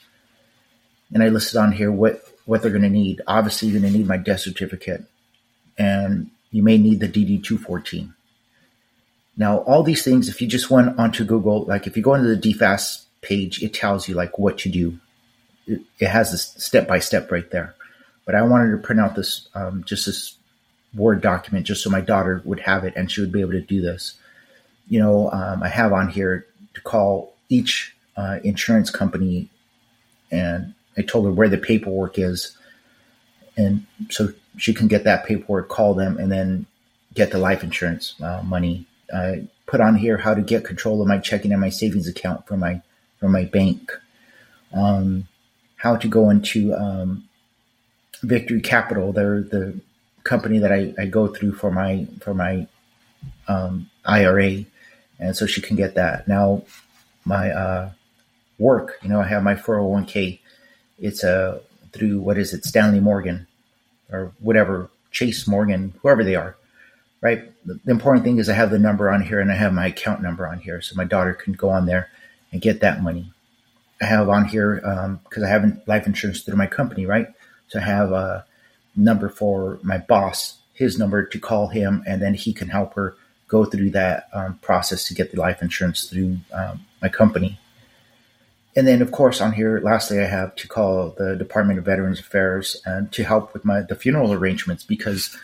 And 1.13 1.23
I 1.23 1.29
listed 1.29 1.57
on 1.57 1.73
here 1.73 1.91
what 1.91 2.23
what 2.45 2.63
they're 2.63 2.71
going 2.71 2.83
to 2.83 2.89
need. 2.89 3.21
Obviously, 3.27 3.69
you're 3.69 3.81
going 3.81 3.93
to 3.93 3.99
need 3.99 4.07
my 4.07 4.17
death 4.17 4.41
certificate, 4.41 5.05
and 5.77 6.31
you 6.51 6.63
may 6.63 6.79
need 6.79 7.01
the 7.01 7.09
DD 7.09 7.43
two 7.43 7.59
fourteen. 7.59 8.15
Now, 9.39 9.59
all 9.59 9.85
these 9.85 10.03
things, 10.03 10.29
if 10.29 10.43
you 10.43 10.49
just 10.49 10.69
went 10.69 10.99
onto 10.99 11.25
Google, 11.25 11.63
like 11.65 11.87
if 11.87 11.97
you 11.97 12.03
go 12.03 12.15
into 12.15 12.35
the 12.35 12.55
DFAS 12.55 13.05
page, 13.23 13.63
it 13.63 13.73
tells 13.73 14.09
you 14.09 14.15
like 14.15 14.39
what 14.39 14.59
to 14.59 14.69
do. 14.69 14.99
It, 15.67 15.81
it 16.01 16.09
has 16.09 16.33
this 16.33 16.55
step 16.59 16.89
by 16.89 16.99
step 16.99 17.31
right 17.31 17.49
there. 17.51 17.75
But 18.27 18.35
I 18.35 18.43
wanted 18.43 18.73
to 18.73 18.79
print 18.79 19.01
out 19.01 19.15
this 19.15 19.49
um, 19.55 19.85
just 19.85 20.07
this 20.07 20.35
Word 20.95 21.21
document 21.21 21.67
just 21.67 21.83
so 21.83 21.91
my 21.91 22.01
daughter 22.01 22.43
would 22.45 22.61
have 22.61 22.83
it 22.83 22.95
and 22.97 23.11
she 23.11 23.21
would 23.21 23.31
be 23.31 23.41
able 23.41 23.53
to 23.53 23.61
do 23.61 23.81
this. 23.81 24.15
You 24.89 25.01
know, 25.01 25.31
um, 25.31 25.63
I 25.63 25.69
have 25.69 25.93
on 25.93 26.09
here 26.09 26.47
to 26.75 26.81
call 26.81 27.35
each 27.49 27.95
uh, 28.17 28.39
insurance 28.43 28.91
company 28.91 29.51
and 30.31 30.75
I 30.97 31.03
told 31.03 31.27
her 31.27 31.31
where 31.31 31.49
the 31.49 31.59
paperwork 31.59 32.19
is. 32.19 32.57
And 33.57 33.87
so 34.11 34.33
she 34.57 34.73
can 34.73 34.89
get 34.89 35.05
that 35.05 35.27
paperwork, 35.27 35.69
call 35.69 35.95
them, 35.95 36.17
and 36.19 36.33
then 36.33 36.67
get 37.15 37.31
the 37.31 37.39
life 37.39 37.63
insurance 37.63 38.15
uh, 38.21 38.43
money. 38.43 38.87
I 39.15 39.49
put 39.67 39.81
on 39.81 39.97
here 39.97 40.19
how 40.19 40.35
to 40.35 40.43
get 40.43 40.65
control 40.65 41.01
of 41.01 41.09
my 41.09 41.19
checking 41.19 41.53
and 41.53 41.61
my 41.61 41.71
savings 41.71 42.09
account 42.09 42.47
for 42.47 42.57
my 42.57 42.83
from 43.19 43.33
my 43.33 43.45
bank. 43.45 43.91
Um, 44.73 45.29
how 45.77 45.97
to 45.97 46.09
go 46.09 46.31
into 46.31 46.75
um, 46.75 47.29
Victory 48.23 48.61
Capital. 48.61 49.13
They're 49.13 49.41
the 49.41 49.81
company 50.25 50.59
that 50.59 50.73
I, 50.73 50.95
I 50.99 51.07
go 51.07 51.27
through 51.29 51.53
for 51.53 51.71
my 51.71 52.07
for 52.21 52.35
my 52.35 52.67
um, 53.47 53.91
IRA, 54.05 54.65
and 55.19 55.37
so 55.37 55.47
she 55.47 55.61
can 55.61 55.77
get 55.77 55.95
that. 55.95 56.29
Now, 56.29 56.63
my 57.25 57.51
uh, 57.51 57.91
work, 58.59 58.99
you 59.03 59.09
know, 59.09 59.21
I 59.21 59.27
have 59.27 59.43
my 59.43 59.55
401k. 59.55 60.41
It's 60.99 61.23
a 61.23 61.31
uh, 61.31 61.59
through 61.93 62.21
what 62.21 62.37
is 62.37 62.53
it, 62.53 62.65
Stanley 62.65 63.01
Morgan, 63.01 63.47
or 64.13 64.33
whatever 64.41 64.91
Chase 65.11 65.47
Morgan, 65.47 65.95
whoever 66.03 66.23
they 66.23 66.35
are, 66.35 66.57
right? 67.21 67.53
The, 67.67 67.79
important 67.87 68.25
thing 68.25 68.39
is 68.39 68.49
I 68.49 68.55
have 68.55 68.71
the 68.71 68.79
number 68.79 69.11
on 69.11 69.23
here 69.23 69.41
and 69.41 69.51
I 69.51 69.55
have 69.55 69.73
my 69.73 69.87
account 69.87 70.23
number 70.23 70.47
on 70.47 70.59
here, 70.59 70.81
so 70.81 70.95
my 70.97 71.05
daughter 71.05 71.35
can 71.35 71.53
go 71.53 71.71
on 71.71 71.87
there 71.87 72.11
and 72.53 72.61
get 72.61 72.81
that 72.81 73.03
money. 73.03 73.33
I 74.01 74.07
have 74.07 74.29
on 74.29 74.45
here 74.45 74.77
because 74.77 75.43
um, 75.43 75.45
I 75.45 75.49
have 75.49 75.83
life 75.87 76.07
insurance 76.07 76.43
through 76.43 76.57
my 76.57 76.67
company, 76.67 77.07
right? 77.07 77.29
So 77.69 77.81
I 77.81 77.83
have 77.83 78.13
a 78.13 78.45
number 78.97 79.29
for 79.29 79.79
my 79.83 79.99
boss, 79.99 80.59
his 80.73 80.99
number 80.99 81.25
to 81.25 81.39
call 81.39 81.69
him, 81.69 82.03
and 82.07 82.23
then 82.23 82.35
he 82.35 82.53
can 82.53 82.69
help 82.69 82.95
her 82.95 83.17
go 83.49 83.65
through 83.65 83.91
that 83.91 84.29
um, 84.33 84.59
process 84.59 85.09
to 85.09 85.15
get 85.15 85.33
the 85.33 85.41
life 85.41 85.63
insurance 85.63 86.05
through 86.05 86.39
um, 86.53 86.85
my 87.03 87.09
company. 87.09 87.59
And 88.77 88.87
then, 88.87 89.03
of 89.03 89.11
course, 89.11 89.41
on 89.41 89.53
here, 89.55 89.81
lastly, 89.83 90.21
I 90.21 90.27
have 90.27 90.55
to 90.57 90.69
call 90.69 91.11
the 91.19 91.35
Department 91.35 91.79
of 91.79 91.85
Veterans 91.85 92.21
Affairs 92.21 92.81
and 92.85 93.11
to 93.13 93.25
help 93.25 93.53
with 93.53 93.65
my 93.65 93.81
the 93.81 93.97
funeral 93.97 94.33
arrangements 94.33 94.85
because, 94.85 95.37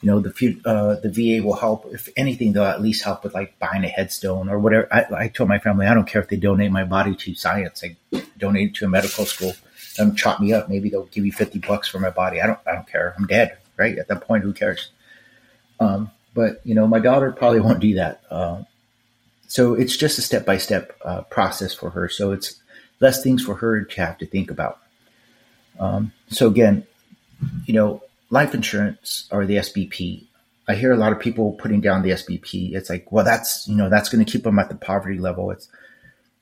you 0.00 0.06
know, 0.06 0.20
the 0.20 0.60
uh, 0.64 0.96
the 1.00 1.10
VA 1.10 1.44
will 1.44 1.56
help. 1.56 1.86
If 1.92 2.08
anything, 2.16 2.52
they'll 2.52 2.64
at 2.64 2.80
least 2.80 3.04
help 3.04 3.24
with 3.24 3.34
like 3.34 3.58
buying 3.58 3.84
a 3.84 3.88
headstone 3.88 4.48
or 4.48 4.58
whatever. 4.58 4.88
I, 4.92 5.24
I 5.24 5.28
told 5.28 5.48
my 5.48 5.58
family, 5.58 5.86
I 5.86 5.94
don't 5.94 6.06
care 6.06 6.22
if 6.22 6.28
they 6.28 6.36
donate 6.36 6.70
my 6.70 6.84
body 6.84 7.16
to 7.16 7.34
science. 7.34 7.82
I 7.82 7.96
donate 8.38 8.70
it 8.70 8.74
to 8.76 8.84
a 8.84 8.88
medical 8.88 9.24
school 9.24 9.54
them 9.98 10.14
chop 10.14 10.40
me 10.40 10.52
up. 10.52 10.68
Maybe 10.70 10.88
they'll 10.88 11.04
give 11.04 11.26
you 11.26 11.32
50 11.32 11.58
bucks 11.58 11.88
for 11.88 11.98
my 11.98 12.10
body. 12.10 12.40
I 12.40 12.46
don't, 12.46 12.58
I 12.66 12.72
don't 12.72 12.86
care. 12.86 13.14
I'm 13.18 13.26
dead, 13.26 13.58
right? 13.76 13.98
At 13.98 14.08
that 14.08 14.22
point, 14.22 14.44
who 14.44 14.52
cares? 14.52 14.90
Um, 15.78 16.10
but 16.34 16.60
you 16.64 16.74
know, 16.74 16.86
my 16.86 17.00
daughter 17.00 17.30
probably 17.32 17.60
won't 17.66 17.80
do 17.80 17.94
that. 17.96 18.22
Uh, 18.30 18.62
so 19.46 19.74
it's 19.74 19.96
just 19.96 20.18
a 20.18 20.22
step 20.22 20.46
by 20.46 20.56
step 20.56 20.98
process 21.30 21.74
for 21.74 21.90
her. 21.90 22.08
So 22.08 22.32
it's 22.32 22.60
less 23.00 23.22
things 23.22 23.42
for 23.42 23.56
her 23.56 23.84
to 23.84 24.00
have 24.00 24.18
to 24.18 24.26
think 24.26 24.50
about. 24.50 24.78
Um, 25.78 26.12
so 26.28 26.48
again, 26.48 26.86
you 27.66 27.74
know, 27.74 28.02
life 28.30 28.54
insurance 28.54 29.28
or 29.30 29.46
the 29.46 29.56
SBP. 29.56 30.26
I 30.66 30.74
hear 30.74 30.92
a 30.92 30.96
lot 30.96 31.12
of 31.12 31.20
people 31.20 31.52
putting 31.52 31.80
down 31.80 32.02
the 32.02 32.10
SBP. 32.10 32.74
It's 32.74 32.90
like, 32.90 33.10
well, 33.10 33.24
that's 33.24 33.66
you 33.66 33.76
know, 33.76 33.88
that's 33.88 34.08
going 34.08 34.24
to 34.24 34.30
keep 34.30 34.44
them 34.44 34.58
at 34.58 34.68
the 34.68 34.74
poverty 34.74 35.18
level. 35.18 35.50
It's 35.50 35.68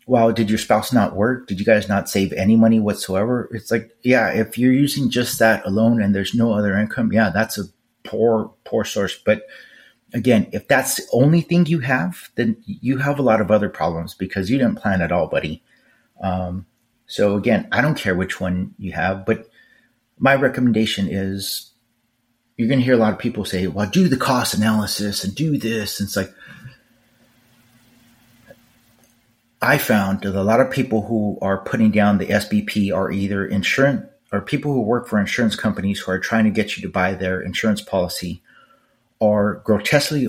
well, 0.06 0.32
did 0.32 0.48
your 0.48 0.58
spouse 0.58 0.92
not 0.92 1.16
work? 1.16 1.48
Did 1.48 1.58
you 1.58 1.66
guys 1.66 1.88
not 1.88 2.08
save 2.08 2.32
any 2.32 2.54
money 2.54 2.78
whatsoever? 2.78 3.48
It's 3.52 3.72
like, 3.72 3.90
yeah, 4.02 4.30
if 4.30 4.56
you're 4.56 4.72
using 4.72 5.10
just 5.10 5.40
that 5.40 5.66
alone 5.66 6.00
and 6.00 6.14
there's 6.14 6.32
no 6.32 6.52
other 6.52 6.76
income, 6.76 7.12
yeah, 7.12 7.30
that's 7.30 7.58
a 7.58 7.64
poor, 8.04 8.54
poor 8.64 8.84
source. 8.84 9.18
But 9.18 9.42
again, 10.14 10.48
if 10.52 10.68
that's 10.68 10.94
the 10.94 11.06
only 11.12 11.40
thing 11.40 11.66
you 11.66 11.80
have, 11.80 12.30
then 12.36 12.56
you 12.64 12.98
have 12.98 13.18
a 13.18 13.22
lot 13.22 13.40
of 13.40 13.50
other 13.50 13.68
problems 13.68 14.14
because 14.14 14.48
you 14.48 14.58
didn't 14.58 14.76
plan 14.76 15.02
at 15.02 15.10
all, 15.10 15.26
buddy. 15.26 15.64
Um, 16.22 16.66
so 17.06 17.36
again, 17.36 17.66
I 17.72 17.80
don't 17.80 17.98
care 17.98 18.14
which 18.14 18.40
one 18.40 18.74
you 18.78 18.92
have, 18.92 19.26
but 19.26 19.48
my 20.20 20.36
recommendation 20.36 21.08
is 21.10 21.72
you're 22.56 22.68
going 22.68 22.78
to 22.78 22.84
hear 22.84 22.94
a 22.94 22.98
lot 22.98 23.12
of 23.12 23.18
people 23.18 23.44
say, 23.44 23.66
well, 23.66 23.88
do 23.88 24.08
the 24.08 24.16
cost 24.16 24.54
analysis 24.54 25.24
and 25.24 25.34
do 25.34 25.58
this. 25.58 26.00
And 26.00 26.06
it's 26.06 26.16
like, 26.16 26.32
I 29.60 29.78
found 29.78 30.22
that 30.22 30.34
a 30.34 30.42
lot 30.42 30.60
of 30.60 30.70
people 30.70 31.02
who 31.06 31.38
are 31.42 31.58
putting 31.58 31.90
down 31.90 32.18
the 32.18 32.26
SBP 32.26 32.94
are 32.94 33.10
either 33.10 33.46
insurance 33.46 34.06
or 34.32 34.40
people 34.40 34.72
who 34.72 34.82
work 34.82 35.06
for 35.06 35.18
insurance 35.18 35.56
companies 35.56 36.00
who 36.00 36.12
are 36.12 36.18
trying 36.18 36.44
to 36.44 36.50
get 36.50 36.76
you 36.76 36.82
to 36.82 36.88
buy 36.88 37.14
their 37.14 37.40
insurance 37.40 37.80
policy 37.80 38.42
are 39.20 39.54
grotesquely 39.64 40.28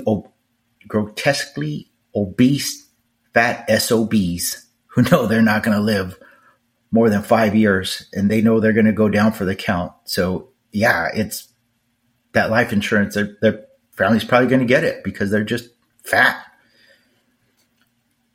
grotesquely 0.87 1.91
obese 2.15 2.87
fat 3.33 3.69
SOBs 3.69 4.65
who 4.87 5.01
know 5.11 5.27
they're 5.27 5.41
not 5.41 5.63
going 5.63 5.75
to 5.77 5.83
live 5.83 6.17
more 6.91 7.09
than 7.09 7.21
5 7.21 7.55
years 7.55 8.07
and 8.13 8.31
they 8.31 8.41
know 8.41 8.59
they're 8.59 8.71
going 8.71 8.85
to 8.85 8.93
go 8.93 9.09
down 9.09 9.33
for 9.33 9.43
the 9.43 9.55
count. 9.55 9.91
So, 10.05 10.49
yeah, 10.71 11.09
it's 11.13 11.46
that 12.37 12.49
life 12.49 12.71
insurance 12.71 13.15
their 13.15 13.35
their 13.41 13.65
family's 13.91 14.23
probably 14.23 14.47
going 14.47 14.59
to 14.59 14.65
get 14.65 14.83
it 14.83 15.03
because 15.03 15.29
they're 15.29 15.43
just 15.43 15.69
fat 16.03 16.43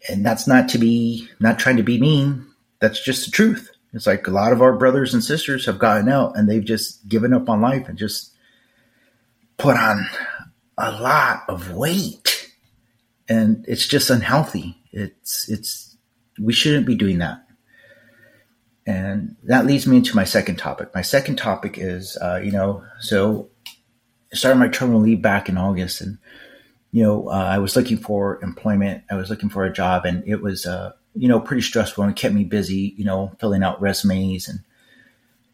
and 0.08 0.24
that's 0.24 0.46
not 0.46 0.68
to 0.70 0.78
be 0.78 1.28
not 1.40 1.58
trying 1.58 1.76
to 1.76 1.82
be 1.82 2.00
mean. 2.00 2.46
That's 2.80 3.02
just 3.02 3.24
the 3.24 3.30
truth. 3.30 3.70
It's 3.92 4.06
like 4.06 4.26
a 4.26 4.30
lot 4.30 4.52
of 4.52 4.62
our 4.62 4.76
brothers 4.76 5.14
and 5.14 5.22
sisters 5.22 5.66
have 5.66 5.78
gotten 5.78 6.08
out 6.08 6.36
and 6.36 6.48
they've 6.48 6.64
just 6.64 7.06
given 7.08 7.32
up 7.32 7.48
on 7.48 7.60
life 7.60 7.88
and 7.88 7.98
just 7.98 8.32
put 9.58 9.76
on 9.76 10.06
a 10.78 10.90
lot 10.90 11.44
of 11.48 11.72
weight. 11.72 12.50
And 13.28 13.64
it's 13.68 13.86
just 13.86 14.10
unhealthy. 14.10 14.76
It's 14.90 15.48
it's 15.48 15.96
we 16.40 16.52
shouldn't 16.52 16.86
be 16.86 16.96
doing 16.96 17.18
that. 17.18 17.46
And 18.84 19.36
that 19.44 19.66
leads 19.66 19.86
me 19.86 19.98
into 19.98 20.16
my 20.16 20.24
second 20.24 20.56
topic. 20.56 20.92
My 20.92 21.02
second 21.02 21.36
topic 21.36 21.78
is, 21.78 22.18
uh, 22.20 22.40
you 22.42 22.50
know, 22.50 22.82
so 22.98 23.48
started 24.32 24.58
my 24.58 24.68
terminal 24.68 25.00
leave 25.00 25.22
back 25.22 25.48
in 25.48 25.56
August, 25.58 26.00
and 26.00 26.18
you 26.92 27.02
know, 27.02 27.28
uh, 27.28 27.32
I 27.32 27.58
was 27.58 27.74
looking 27.74 27.96
for 27.96 28.42
employment. 28.42 29.04
I 29.10 29.14
was 29.14 29.30
looking 29.30 29.48
for 29.48 29.64
a 29.64 29.72
job, 29.72 30.04
and 30.04 30.22
it 30.26 30.42
was, 30.42 30.66
uh, 30.66 30.92
you 31.14 31.26
know, 31.26 31.40
pretty 31.40 31.62
stressful 31.62 32.04
and 32.04 32.14
kept 32.14 32.34
me 32.34 32.44
busy. 32.44 32.94
You 32.96 33.04
know, 33.04 33.32
filling 33.40 33.62
out 33.62 33.80
resumes 33.80 34.48
and 34.48 34.60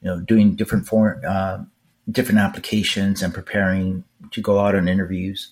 you 0.03 0.09
know 0.09 0.21
doing 0.21 0.57
different 0.57 0.87
form, 0.87 1.21
uh, 1.27 1.59
different 2.11 2.41
applications 2.41 3.23
and 3.23 3.33
preparing 3.33 4.05
to 4.33 4.41
go 4.41 4.59
out 4.59 4.75
on 4.75 4.89
interviews. 4.89 5.51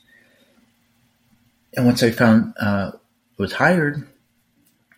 And 1.76 1.87
once 1.87 2.02
I 2.02 2.11
found 2.11 2.54
uh, 2.59 2.92
was 3.37 3.52
hired, 3.52 4.06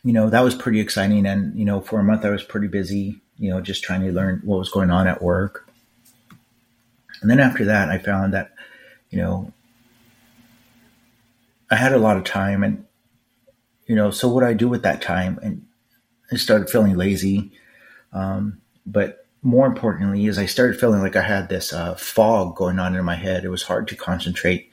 you 0.05 0.13
know, 0.13 0.31
that 0.31 0.41
was 0.41 0.55
pretty 0.55 0.81
exciting. 0.81 1.27
And 1.27 1.59
you 1.59 1.65
know, 1.65 1.81
for 1.81 2.01
a 2.01 2.05
month 2.05 2.25
I 2.25 2.31
was 2.31 2.43
pretty 2.43 2.69
busy. 2.69 3.21
You 3.39 3.51
know, 3.51 3.61
just 3.61 3.85
trying 3.85 4.01
to 4.01 4.13
learn 4.13 4.41
what 4.45 4.59
was 4.59 4.71
going 4.71 4.91
on 4.91 5.07
at 5.07 5.23
work. 5.23 5.68
And 7.21 7.31
then 7.31 7.41
after 7.41 7.65
that, 7.67 7.91
I 7.91 7.99
found 7.99 8.35
that, 8.35 8.53
you 9.11 9.19
know, 9.19 9.53
I 11.71 11.77
had 11.77 11.93
a 11.93 11.99
lot 11.99 12.17
of 12.17 12.25
time 12.25 12.63
and, 12.63 12.85
you 13.87 13.95
know, 13.95 14.11
so 14.11 14.29
what 14.29 14.45
I 14.45 14.55
do 14.55 14.69
with 14.69 14.83
that 14.83 15.03
time? 15.03 15.39
And 15.43 15.67
I 16.31 16.37
started 16.37 16.71
feeling 16.71 16.97
lazy. 16.97 17.53
Um, 18.13 18.61
but 18.87 19.27
more 19.43 19.67
importantly 19.67 20.27
is 20.27 20.39
I 20.39 20.47
started 20.47 20.79
feeling 20.79 21.01
like 21.01 21.17
I 21.17 21.23
had 21.23 21.49
this 21.49 21.73
uh, 21.73 21.95
fog 21.95 22.57
going 22.57 22.79
on 22.79 22.97
in 22.97 23.05
my 23.05 23.15
head. 23.15 23.45
It 23.45 23.51
was 23.51 23.63
hard 23.63 23.89
to 23.89 23.97
concentrate. 23.97 24.71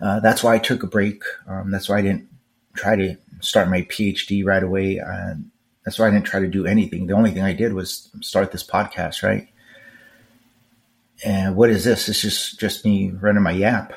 Uh, 0.00 0.20
that's 0.20 0.42
why 0.42 0.54
I 0.54 0.58
took 0.58 0.82
a 0.82 0.86
break. 0.86 1.22
Um, 1.46 1.70
that's 1.70 1.88
why 1.88 1.98
I 1.98 2.02
didn't 2.02 2.28
try 2.74 2.96
to 2.96 3.16
start 3.40 3.70
my 3.70 3.82
PhD 3.82 4.44
right 4.44 4.62
away. 4.62 4.98
And 4.98 5.50
that's 5.84 5.98
why 5.98 6.08
I 6.08 6.10
didn't 6.10 6.26
try 6.26 6.40
to 6.40 6.48
do 6.48 6.66
anything. 6.66 7.06
The 7.06 7.14
only 7.14 7.30
thing 7.30 7.42
I 7.42 7.52
did 7.52 7.72
was 7.72 8.10
start 8.20 8.52
this 8.52 8.66
podcast, 8.66 9.22
right? 9.22 9.48
And 11.24 11.56
what 11.56 11.70
is 11.70 11.84
this? 11.84 12.08
It's 12.08 12.20
just 12.20 12.60
just 12.60 12.84
me 12.84 13.10
running 13.10 13.42
my 13.42 13.52
yap 13.52 13.92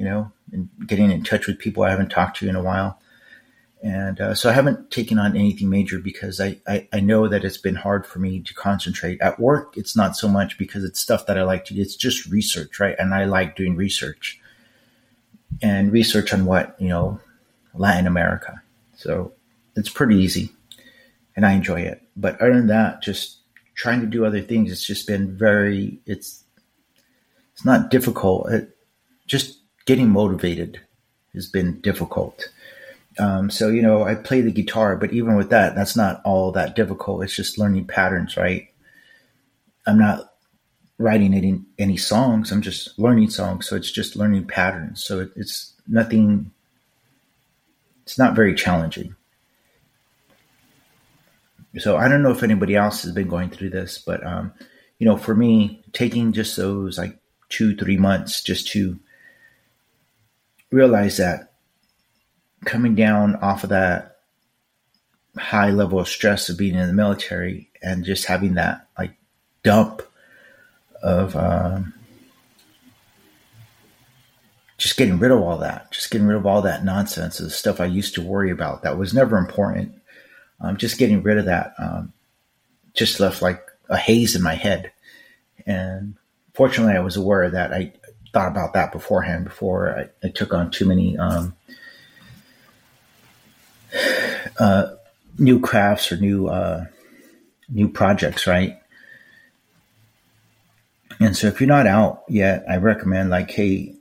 you 0.00 0.06
know, 0.06 0.32
and 0.50 0.70
getting 0.86 1.10
in 1.10 1.22
touch 1.22 1.46
with 1.46 1.58
people 1.58 1.82
I 1.82 1.90
haven't 1.90 2.08
talked 2.08 2.38
to 2.38 2.48
in 2.48 2.56
a 2.56 2.62
while. 2.62 2.98
And 3.82 4.18
uh, 4.18 4.34
so 4.34 4.48
I 4.48 4.54
haven't 4.54 4.90
taken 4.90 5.18
on 5.18 5.36
anything 5.36 5.68
major 5.68 5.98
because 5.98 6.40
I, 6.40 6.58
I, 6.66 6.88
I, 6.90 7.00
know 7.00 7.28
that 7.28 7.44
it's 7.44 7.58
been 7.58 7.74
hard 7.74 8.06
for 8.06 8.18
me 8.18 8.40
to 8.40 8.54
concentrate. 8.54 9.20
At 9.20 9.38
work, 9.38 9.76
it's 9.76 9.94
not 9.94 10.16
so 10.16 10.26
much 10.26 10.56
because 10.56 10.84
it's 10.84 10.98
stuff 10.98 11.26
that 11.26 11.36
I 11.36 11.42
like 11.42 11.66
to 11.66 11.74
do. 11.74 11.82
It's 11.82 11.96
just 11.96 12.24
research, 12.28 12.80
right? 12.80 12.96
And 12.98 13.12
I 13.12 13.26
like 13.26 13.56
doing 13.56 13.76
research. 13.76 14.40
and 15.60 15.92
research 15.92 16.32
on 16.32 16.46
what 16.46 16.76
you 16.80 16.88
know 16.88 17.20
Latin 17.74 18.06
America. 18.06 18.62
So 18.96 19.32
it's 19.76 19.90
pretty 19.90 20.16
easy, 20.16 20.50
and 21.36 21.44
I 21.44 21.52
enjoy 21.52 21.82
it. 21.82 22.00
But 22.16 22.40
other 22.40 22.54
than 22.54 22.68
that, 22.68 23.02
just 23.02 23.36
trying 23.74 24.00
to 24.00 24.06
do 24.06 24.24
other 24.24 24.40
things. 24.40 24.72
It's 24.72 24.86
just 24.86 25.06
been 25.06 25.36
very. 25.36 26.00
It's 26.06 26.44
it's 27.60 27.66
not 27.66 27.90
difficult. 27.90 28.50
It, 28.50 28.74
just 29.26 29.58
getting 29.84 30.08
motivated 30.08 30.80
has 31.34 31.46
been 31.46 31.78
difficult. 31.82 32.48
Um, 33.18 33.50
so 33.50 33.68
you 33.68 33.82
know, 33.82 34.02
I 34.02 34.14
play 34.14 34.40
the 34.40 34.50
guitar, 34.50 34.96
but 34.96 35.12
even 35.12 35.36
with 35.36 35.50
that, 35.50 35.74
that's 35.74 35.94
not 35.94 36.22
all 36.24 36.52
that 36.52 36.74
difficult. 36.74 37.22
It's 37.22 37.36
just 37.36 37.58
learning 37.58 37.86
patterns, 37.86 38.38
right? 38.38 38.66
I'm 39.86 39.98
not 39.98 40.32
writing 40.96 41.34
any 41.34 41.60
any 41.78 41.98
songs. 41.98 42.50
I'm 42.50 42.62
just 42.62 42.98
learning 42.98 43.28
songs, 43.28 43.68
so 43.68 43.76
it's 43.76 43.92
just 43.92 44.16
learning 44.16 44.46
patterns. 44.46 45.04
So 45.04 45.20
it, 45.20 45.30
it's 45.36 45.74
nothing. 45.86 46.50
It's 48.04 48.18
not 48.18 48.34
very 48.34 48.54
challenging. 48.54 49.16
So 51.76 51.98
I 51.98 52.08
don't 52.08 52.22
know 52.22 52.32
if 52.32 52.42
anybody 52.42 52.74
else 52.74 53.02
has 53.02 53.12
been 53.12 53.28
going 53.28 53.50
through 53.50 53.70
this, 53.70 53.98
but 53.98 54.26
um, 54.26 54.54
you 54.98 55.04
know, 55.04 55.18
for 55.18 55.34
me, 55.34 55.84
taking 55.92 56.32
just 56.32 56.56
those 56.56 56.96
like 56.96 57.19
two, 57.50 57.76
three 57.76 57.98
months 57.98 58.42
just 58.42 58.68
to 58.68 58.98
realize 60.70 61.18
that 61.18 61.52
coming 62.64 62.94
down 62.94 63.36
off 63.36 63.64
of 63.64 63.70
that 63.70 64.18
high 65.36 65.70
level 65.70 66.00
of 66.00 66.08
stress 66.08 66.48
of 66.48 66.58
being 66.58 66.74
in 66.74 66.86
the 66.86 66.92
military 66.92 67.70
and 67.82 68.04
just 68.04 68.26
having 68.26 68.54
that 68.54 68.86
like 68.98 69.14
dump 69.62 70.02
of 71.02 71.34
um, 71.36 71.94
just 74.78 74.96
getting 74.96 75.18
rid 75.18 75.30
of 75.30 75.40
all 75.40 75.58
that, 75.58 75.90
just 75.92 76.10
getting 76.10 76.26
rid 76.26 76.36
of 76.36 76.46
all 76.46 76.62
that 76.62 76.84
nonsense, 76.84 77.38
the 77.38 77.50
stuff 77.50 77.80
I 77.80 77.86
used 77.86 78.14
to 78.14 78.22
worry 78.22 78.50
about 78.50 78.82
that 78.82 78.98
was 78.98 79.14
never 79.14 79.36
important. 79.38 79.94
Um, 80.60 80.76
just 80.76 80.98
getting 80.98 81.22
rid 81.22 81.38
of 81.38 81.46
that 81.46 81.74
um, 81.78 82.12
just 82.94 83.20
left 83.20 83.42
like 83.42 83.62
a 83.88 83.96
haze 83.96 84.36
in 84.36 84.42
my 84.42 84.54
head. 84.54 84.92
And 85.66 86.16
fortunately, 86.60 86.94
I 86.94 87.00
was 87.00 87.16
aware 87.16 87.48
that 87.48 87.72
I 87.72 87.90
thought 88.34 88.48
about 88.48 88.74
that 88.74 88.92
beforehand 88.92 89.44
before 89.44 89.98
I, 89.98 90.26
I 90.26 90.28
took 90.28 90.52
on 90.52 90.70
too 90.70 90.84
many 90.84 91.16
um, 91.16 91.56
uh, 94.58 94.88
new 95.38 95.58
crafts 95.58 96.12
or 96.12 96.18
new 96.18 96.48
uh, 96.48 96.84
new 97.70 97.88
projects, 97.88 98.46
right? 98.46 98.78
And 101.18 101.34
so, 101.34 101.46
if 101.46 101.62
you're 101.62 101.66
not 101.66 101.86
out 101.86 102.24
yet, 102.28 102.66
I 102.68 102.76
recommend 102.76 103.30
like, 103.30 103.50
hey, 103.50 103.94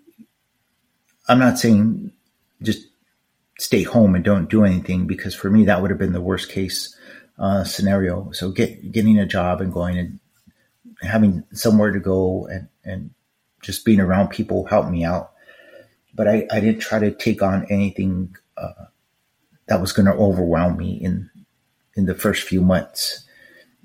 I'm 1.30 1.40
not 1.40 1.60
saying 1.60 2.12
just 2.62 2.86
stay 3.58 3.84
home 3.84 4.16
and 4.16 4.26
don't 4.26 4.50
do 4.50 4.66
anything 4.66 5.08
because 5.08 5.34
for 5.34 5.50
me 5.50 5.64
that 5.64 5.82
would 5.82 5.92
have 5.92 6.00
been 6.00 6.12
the 6.12 6.20
worst 6.20 6.52
case 6.52 6.94
uh, 7.38 7.64
scenario. 7.64 8.32
So 8.34 8.52
get 8.52 8.92
getting 8.92 9.18
a 9.18 9.26
job 9.26 9.62
and 9.62 9.72
going 9.72 9.98
and 9.98 10.20
having 11.02 11.44
somewhere 11.54 11.92
to 11.92 12.00
go 12.00 12.48
and 12.48 12.68
and 12.84 13.12
just 13.62 13.86
being 13.86 14.00
around 14.00 14.30
people 14.30 14.66
helped 14.66 14.90
me 14.90 15.04
out. 15.04 15.32
But 16.14 16.28
I, 16.28 16.48
I 16.52 16.60
didn't 16.60 16.80
try 16.80 17.00
to 17.00 17.12
take 17.12 17.42
on 17.42 17.66
anything 17.70 18.36
uh, 18.58 18.86
that 19.68 19.82
was 19.82 19.92
going 19.92 20.06
to 20.06 20.14
overwhelm 20.14 20.78
me 20.78 20.94
in 20.94 21.30
in 21.96 22.06
the 22.06 22.16
first 22.16 22.44
few 22.44 22.62
months. 22.62 23.26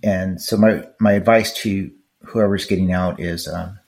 And 0.02 0.40
so 0.40 0.56
my 0.56 0.86
my 0.98 1.12
advice 1.12 1.52
to 1.62 1.90
whoever's 2.24 2.66
getting 2.66 2.92
out 2.92 3.20
is, 3.20 3.48
um, 3.48 3.78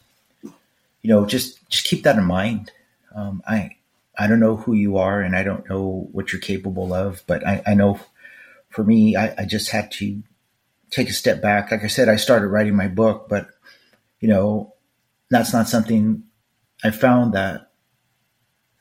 you 0.43 1.11
know, 1.11 1.27
just 1.27 1.69
just 1.69 1.85
keep 1.85 2.05
that 2.05 2.17
in 2.17 2.25
mind. 2.25 2.73
Um, 3.15 3.43
I 3.47 3.77
I 4.19 4.27
don't 4.27 4.41
know 4.41 4.57
who 4.57 4.73
you 4.75 4.97
are, 4.97 5.21
and 5.21 5.37
I 5.37 5.43
don't 5.43 5.69
know 5.69 6.09
what 6.13 6.33
you're 6.33 6.41
capable 6.41 6.95
of, 6.95 7.23
but 7.27 7.47
I, 7.47 7.63
I 7.67 7.75
know 7.75 8.01
for 8.71 8.85
me, 8.85 9.17
I, 9.17 9.35
I 9.39 9.45
just 9.45 9.71
had 9.71 9.91
to 9.93 10.23
take 10.91 11.09
a 11.09 11.13
step 11.13 11.43
back. 11.43 11.71
Like 11.71 11.85
I 11.85 11.89
said, 11.89 12.09
I 12.09 12.17
started 12.17 12.49
writing 12.49 12.77
my 12.77 12.89
book, 12.89 13.29
but 13.29 13.49
you 14.21 14.29
know, 14.29 14.75
that's 15.31 15.53
not 15.53 15.69
something 15.69 16.23
I 16.85 16.91
found 16.91 17.35
that 17.35 17.71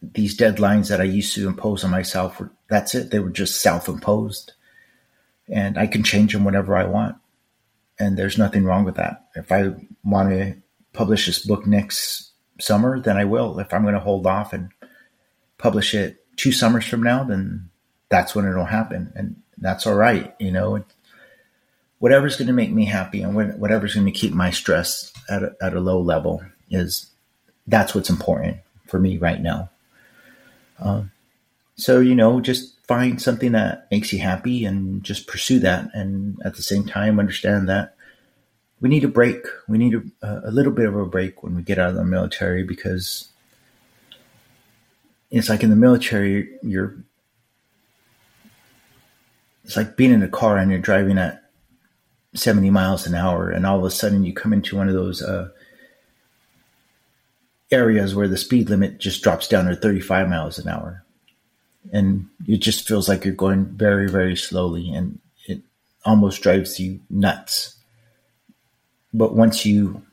these 0.02 0.38
deadlines 0.38 0.90
that 0.90 1.02
I 1.02 1.06
used 1.06 1.34
to 1.36 1.48
impose 1.48 1.84
on 1.84 1.92
myself 1.92 2.40
were 2.40 2.52
that's 2.68 2.96
it. 2.96 3.12
They 3.12 3.20
were 3.20 3.30
just 3.30 3.62
self 3.62 3.88
imposed. 3.88 4.54
And 5.48 5.78
I 5.78 5.88
can 5.88 6.04
change 6.04 6.34
them 6.34 6.44
whenever 6.44 6.76
I 6.76 6.86
want. 6.86 7.18
And 8.00 8.18
there's 8.18 8.38
nothing 8.38 8.66
wrong 8.66 8.84
with 8.84 8.96
that. 8.96 9.28
If 9.36 9.52
I 9.52 9.74
want 10.04 10.30
to 10.32 10.56
publish 10.94 11.28
this 11.28 11.46
book 11.46 11.68
next 11.68 12.32
summer, 12.60 13.00
then 13.00 13.18
I 13.18 13.26
will. 13.26 13.60
If 13.60 13.74
I'm 13.74 13.84
going 13.84 13.94
to 13.94 14.00
hold 14.00 14.26
off 14.26 14.54
and 14.54 14.70
publish 15.58 15.94
it 15.94 16.26
two 16.36 16.52
summers 16.52 16.86
from 16.86 17.04
now, 17.04 17.24
then 17.24 17.70
that's 18.10 18.34
when 18.36 18.46
it'll 18.46 18.66
happen. 18.66 19.14
And 19.16 19.36
that's 19.58 19.86
all 19.86 19.96
right. 19.96 20.34
You 20.40 20.52
know, 20.52 20.84
whatever's 22.00 22.36
going 22.36 22.48
to 22.48 22.54
make 22.54 22.72
me 22.72 22.86
happy 22.86 23.22
and 23.22 23.36
whatever's 23.60 23.94
going 23.94 24.06
to 24.06 24.12
keep 24.12 24.34
my 24.34 24.52
stress 24.52 25.12
at 25.30 25.44
a, 25.44 25.56
at 25.62 25.74
a 25.74 25.80
low 25.80 26.00
level 26.00 26.44
is 26.70 27.10
that's 27.68 27.96
what's 27.96 28.10
important 28.10 28.58
for 28.88 29.00
me 29.00 29.18
right 29.18 29.42
now. 29.42 29.70
Um, 30.80 31.12
so, 31.78 32.00
you 32.00 32.16
know, 32.16 32.42
just 32.42 32.86
find 32.86 33.22
something 33.22 33.54
that 33.54 33.88
makes 33.92 34.14
you 34.14 34.20
happy 34.20 34.66
and 34.66 35.04
just 35.04 35.28
pursue 35.28 35.60
that. 35.60 35.90
And 35.94 36.38
at 36.44 36.56
the 36.56 36.62
same 36.62 36.86
time, 36.86 37.20
understand 37.20 37.68
that 37.70 37.96
we 38.80 38.90
need 38.90 39.04
a 39.04 39.10
break. 39.10 39.46
We 39.68 39.78
need 39.78 39.96
a, 40.22 40.42
a 40.46 40.52
little 40.52 40.72
bit 40.72 40.88
of 40.88 40.96
a 40.96 41.06
break 41.06 41.44
when 41.44 41.56
we 41.56 41.64
get 41.64 41.80
out 41.80 41.90
of 41.90 41.96
the 41.96 42.04
military 42.04 42.64
because 42.64 43.30
it's 45.32 45.50
like 45.50 45.64
in 45.64 45.70
the 45.70 45.76
military, 45.76 46.50
you're, 46.62 46.96
it's 49.64 49.76
like 49.76 49.98
being 49.98 50.12
in 50.12 50.22
a 50.22 50.28
car 50.28 50.58
and 50.58 50.70
you're 50.70 50.80
driving 50.80 51.18
at 51.18 51.45
70 52.36 52.70
miles 52.70 53.08
an 53.08 53.16
hour, 53.16 53.50
and 53.50 53.66
all 53.66 53.80
of 53.80 53.86
a 53.86 53.92
sudden 53.92 54.24
you 54.24 54.34
come 54.34 54.54
into 54.54 54.76
one 54.76 54.88
of 54.88 54.94
those 54.94 55.22
uh, 55.22 55.50
areas 57.72 58.14
where 58.14 58.28
the 58.28 58.38
speed 58.38 58.70
limit 58.70 59.00
just 59.00 59.24
drops 59.24 59.48
down 59.48 59.66
to 59.66 59.76
35 59.76 60.30
miles 60.30 60.60
an 60.60 60.68
hour. 60.68 61.04
And 61.92 62.28
it 62.48 62.58
just 62.58 62.88
feels 62.88 63.08
like 63.08 63.26
you're 63.26 63.34
going 63.34 63.66
very, 63.66 64.10
very 64.10 64.36
slowly, 64.36 64.94
and 64.94 65.20
it 65.46 65.62
almost 66.04 66.42
drives 66.42 66.80
you 66.80 67.00
nuts. 67.10 67.76
But 69.14 69.36
once 69.36 69.66
you 69.66 70.04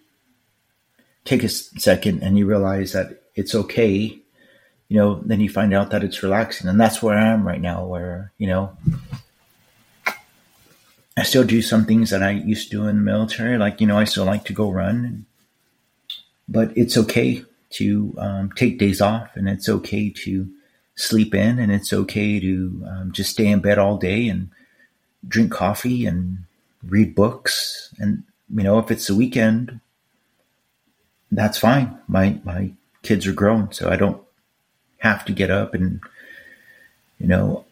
take 1.25 1.43
a 1.43 1.49
second 1.49 2.23
and 2.23 2.39
you 2.39 2.47
realize 2.47 2.93
that 2.93 3.23
it's 3.35 3.55
okay, 3.55 4.19
you 4.89 4.99
know, 4.99 5.23
then 5.25 5.41
you 5.41 5.49
find 5.49 5.73
out 5.73 5.91
that 5.91 6.05
it's 6.05 6.23
relaxing. 6.23 6.69
And 6.69 6.81
that's 6.81 7.03
where 7.03 7.17
I 7.17 7.29
am 7.29 7.47
right 7.47 7.61
now, 7.61 7.87
where, 7.87 8.33
you 8.39 8.47
know, 8.47 8.77
I 11.17 11.25
still 11.25 11.45
do 11.45 11.61
some 11.61 11.85
things 11.85 12.11
that 12.11 12.23
I 12.23 12.31
used 12.31 12.71
to 12.71 12.77
do 12.77 12.87
in 12.87 12.97
the 12.97 13.03
military. 13.03 13.59
Like, 13.59 13.81
you 13.81 13.87
know, 13.87 13.99
I 13.99 14.05
still 14.05 14.25
like 14.25 14.45
to 14.47 14.53
go 14.53 14.71
run, 14.71 15.27
but 16.49 16.77
it's 16.77 16.97
okay 16.97 17.45
to 17.71 18.15
um, 18.19 18.53
take 18.53 18.79
days 18.79 19.01
off 19.01 19.37
and 19.37 19.49
it's 19.49 19.69
okay 19.69 20.11
to 20.11 20.49
sleep 20.95 21.35
in 21.35 21.59
and 21.59 21.73
it's 21.73 21.93
okay 21.93 22.41
to 22.41 22.85
um, 22.89 23.13
just 23.13 23.31
stay 23.31 23.47
in 23.47 23.61
bed 23.61 23.79
all 23.79 23.97
day 23.97 24.29
and 24.29 24.51
drink 25.27 25.53
coffee 25.53 26.07
and 26.07 26.45
read 26.83 27.15
books. 27.15 27.95
And, 27.99 28.25
you 28.55 28.63
know, 28.63 28.79
if 28.79 28.91
it's 28.91 29.07
the 29.07 29.15
weekend, 29.15 29.81
that's 31.31 31.59
fine. 31.59 31.99
My, 32.09 32.41
my 32.45 32.73
kids 33.03 33.27
are 33.27 33.33
grown, 33.33 33.73
so 33.73 33.91
I 33.91 33.97
don't 33.97 34.21
have 34.99 35.25
to 35.27 35.33
get 35.33 35.51
up 35.51 35.75
and, 35.75 36.01
you 37.19 37.27
know, 37.27 37.65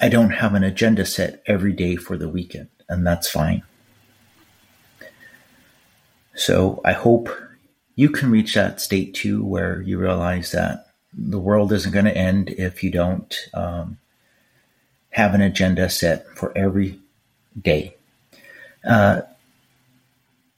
I 0.00 0.08
don't 0.08 0.30
have 0.30 0.54
an 0.54 0.64
agenda 0.64 1.06
set 1.06 1.42
every 1.46 1.72
day 1.72 1.96
for 1.96 2.16
the 2.16 2.28
weekend, 2.28 2.68
and 2.88 3.06
that's 3.06 3.30
fine. 3.30 3.62
So 6.34 6.82
I 6.84 6.92
hope 6.92 7.30
you 7.94 8.10
can 8.10 8.30
reach 8.30 8.54
that 8.54 8.80
state 8.80 9.14
too, 9.14 9.42
where 9.42 9.80
you 9.80 9.98
realize 9.98 10.52
that 10.52 10.88
the 11.14 11.38
world 11.38 11.72
isn't 11.72 11.92
going 11.92 12.04
to 12.04 12.16
end 12.16 12.50
if 12.50 12.84
you 12.84 12.90
don't 12.90 13.34
um, 13.54 13.98
have 15.10 15.34
an 15.34 15.40
agenda 15.40 15.88
set 15.88 16.26
for 16.36 16.52
every 16.56 17.00
day. 17.60 17.96
Uh, 18.86 19.22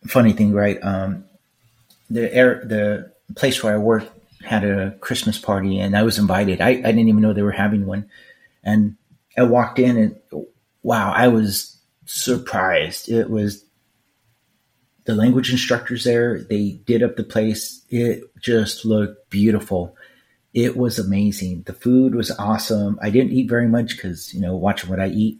funny 0.07 0.33
thing, 0.33 0.53
right? 0.53 0.79
Um, 0.83 1.25
the 2.11 2.35
air, 2.35 2.65
the 2.65 3.13
place 3.37 3.63
where 3.63 3.75
I 3.75 3.79
work 3.79 4.09
had 4.43 4.65
a 4.65 4.93
Christmas 5.01 5.39
party, 5.39 5.79
and 5.79 5.97
I 5.97 6.03
was 6.03 6.19
invited. 6.19 6.61
I, 6.61 6.71
I 6.71 6.75
didn't 6.75 7.09
even 7.09 7.21
know 7.21 7.33
they 7.33 7.43
were 7.43 7.53
having 7.53 7.87
one, 7.87 8.11
and 8.65 8.97
I 9.39 9.43
walked 9.43 9.79
in 9.79 9.97
and 9.97 10.45
wow, 10.83 11.13
I 11.13 11.29
was 11.29 11.79
surprised. 12.07 13.09
It 13.09 13.31
was 13.31 13.65
the 15.05 15.15
language 15.15 15.51
instructors 15.51 16.05
there. 16.05 16.43
They 16.43 16.81
did 16.85 17.03
up 17.03 17.17
the 17.17 17.25
place. 17.25 17.83
It 17.89 18.23
just 18.41 18.85
looked 18.85 19.31
beautiful. 19.31 19.97
It 20.55 20.77
was 20.77 20.99
amazing. 20.99 21.63
The 21.63 21.73
food 21.73 22.15
was 22.15 22.31
awesome. 22.33 22.99
I 23.01 23.11
didn't 23.11 23.33
eat 23.33 23.49
very 23.49 23.69
much 23.69 23.97
because 23.97 24.35
you 24.35 24.41
know 24.41 24.57
watching 24.57 24.91
what 24.91 25.01
I 25.01 25.09
eat, 25.09 25.39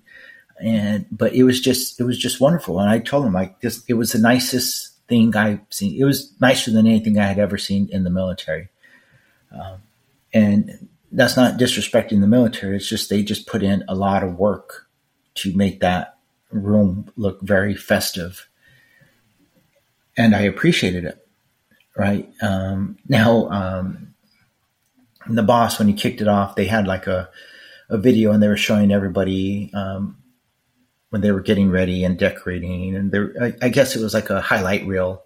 and 0.61 1.07
but 1.11 1.33
it 1.35 1.45
was 1.45 1.61
just 1.61 1.99
it 2.01 2.05
was 2.05 2.19
just 2.19 2.41
wonderful. 2.41 2.79
And 2.79 2.91
I 2.91 2.99
told 2.99 3.25
them 3.25 3.33
like 3.33 3.61
this, 3.61 3.85
it 3.89 3.95
was 3.95 4.13
the 4.13 4.19
nicest 4.19 4.97
thing 5.09 5.35
I've 5.35 5.61
seen. 5.71 5.99
It 6.01 6.05
was 6.05 6.33
nicer 6.41 6.71
than 6.71 6.87
anything 6.87 7.19
I 7.19 7.27
had 7.27 7.39
ever 7.39 7.59
seen 7.59 7.89
in 7.91 8.05
the 8.05 8.11
military. 8.11 8.69
Um, 9.51 9.83
And 10.35 10.89
that's 11.11 11.37
not 11.37 11.59
disrespecting 11.59 12.21
the 12.21 12.27
military. 12.27 12.77
It's 12.77 12.89
just 12.89 13.09
they 13.09 13.23
just 13.23 13.47
put 13.47 13.63
in 13.63 13.85
a 13.89 13.95
lot 13.95 14.23
of 14.23 14.39
work 14.39 14.87
to 15.37 15.57
make 15.57 15.81
that 15.81 16.19
room 16.51 17.11
look 17.17 17.41
very 17.41 17.75
festive. 17.75 18.49
And 20.17 20.35
I 20.35 20.41
appreciated 20.41 21.05
it. 21.05 21.25
Right. 21.97 22.29
Um, 22.41 22.99
now, 23.09 23.49
um, 23.51 24.15
the 25.29 25.43
boss, 25.43 25.79
when 25.79 25.89
he 25.89 25.95
kicked 25.95 26.21
it 26.21 26.29
off, 26.29 26.55
they 26.55 26.67
had 26.67 26.87
like 26.87 27.07
a, 27.07 27.29
a 27.89 27.99
video 27.99 28.33
and 28.33 28.43
they 28.43 28.49
were 28.49 28.57
showing 28.57 28.93
everybody 28.93 29.71
um, 29.75 30.19
when 31.11 31.23
they 31.23 31.33
were 31.33 31.41
getting 31.41 31.71
ready 31.71 32.05
and 32.05 32.19
decorating. 32.19 32.95
And 32.95 33.11
there, 33.11 33.33
I, 33.41 33.55
I, 33.63 33.69
guess 33.69 33.97
it 33.97 34.03
was 34.03 34.15
like 34.15 34.31
a 34.31 34.41
highlight 34.41 34.87
reel 34.87 35.23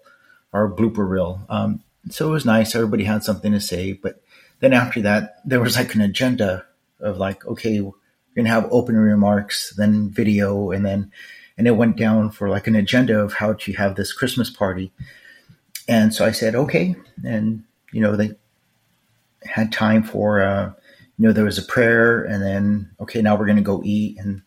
or 0.51 0.65
a 0.65 0.71
blooper 0.75 1.07
reel. 1.07 1.45
Um, 1.47 1.83
so 2.09 2.27
it 2.27 2.31
was 2.31 2.45
nice. 2.45 2.73
Everybody 2.75 3.03
had 3.03 3.23
something 3.23 3.51
to 3.51 3.59
say. 3.59 3.93
But 3.93 4.22
then 4.63 4.71
after 4.71 5.01
that, 5.01 5.41
there 5.43 5.59
was 5.59 5.75
like 5.75 5.93
an 5.93 5.99
agenda 5.99 6.65
of 7.01 7.17
like, 7.17 7.45
okay, 7.45 7.81
we're 7.81 7.91
going 8.33 8.45
to 8.45 8.51
have 8.51 8.71
opening 8.71 9.01
remarks, 9.01 9.73
then 9.75 10.09
video, 10.09 10.71
and 10.71 10.85
then, 10.85 11.11
and 11.57 11.67
it 11.67 11.71
went 11.71 11.97
down 11.97 12.31
for 12.31 12.47
like 12.47 12.65
an 12.65 12.75
agenda 12.75 13.19
of 13.19 13.33
how 13.33 13.51
to 13.51 13.73
have 13.73 13.95
this 13.95 14.13
Christmas 14.13 14.49
party. 14.49 14.93
And 15.89 16.13
so 16.13 16.25
I 16.25 16.31
said, 16.31 16.55
okay. 16.55 16.95
And, 17.25 17.65
you 17.91 17.99
know, 17.99 18.15
they 18.15 18.35
had 19.43 19.73
time 19.73 20.01
for, 20.01 20.41
uh, 20.41 20.71
you 21.17 21.27
know, 21.27 21.33
there 21.33 21.43
was 21.43 21.57
a 21.57 21.63
prayer 21.63 22.23
and 22.23 22.41
then, 22.41 22.89
okay, 23.01 23.21
now 23.21 23.35
we're 23.35 23.47
going 23.47 23.57
to 23.57 23.63
go 23.63 23.81
eat. 23.83 24.17
And 24.17 24.43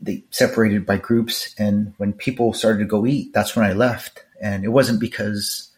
they 0.00 0.24
separated 0.30 0.86
by 0.86 0.96
groups. 0.96 1.54
And 1.58 1.92
when 1.98 2.14
people 2.14 2.54
started 2.54 2.78
to 2.78 2.86
go 2.86 3.04
eat, 3.04 3.34
that's 3.34 3.54
when 3.54 3.66
I 3.66 3.74
left. 3.74 4.24
And 4.40 4.64
it 4.64 4.68
wasn't 4.68 4.98
because 4.98 5.68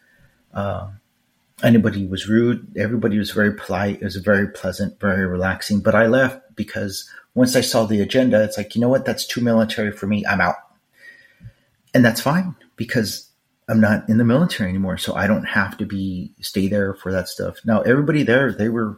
uh, 0.53 0.91
anybody 1.61 2.05
was 2.05 2.27
rude. 2.27 2.75
Everybody 2.77 3.17
was 3.17 3.31
very 3.31 3.53
polite. 3.53 4.01
It 4.01 4.03
was 4.03 4.15
very 4.15 4.47
pleasant, 4.47 4.99
very 4.99 5.27
relaxing. 5.27 5.81
But 5.81 5.95
I 5.95 6.07
left 6.07 6.55
because 6.55 7.09
once 7.35 7.55
I 7.55 7.61
saw 7.61 7.85
the 7.85 8.01
agenda, 8.01 8.43
it's 8.43 8.57
like, 8.57 8.75
you 8.75 8.81
know 8.81 8.89
what? 8.89 9.05
That's 9.05 9.25
too 9.25 9.41
military 9.41 9.91
for 9.91 10.07
me. 10.07 10.25
I'm 10.25 10.41
out. 10.41 10.55
And 11.93 12.03
that's 12.03 12.21
fine 12.21 12.55
because 12.75 13.29
I'm 13.69 13.79
not 13.79 14.07
in 14.09 14.17
the 14.17 14.23
military 14.23 14.69
anymore. 14.69 14.97
So 14.97 15.15
I 15.15 15.27
don't 15.27 15.45
have 15.45 15.77
to 15.77 15.85
be, 15.85 16.31
stay 16.41 16.67
there 16.67 16.95
for 16.95 17.11
that 17.11 17.27
stuff. 17.27 17.57
Now, 17.65 17.81
everybody 17.81 18.23
there, 18.23 18.51
they 18.51 18.69
were 18.69 18.97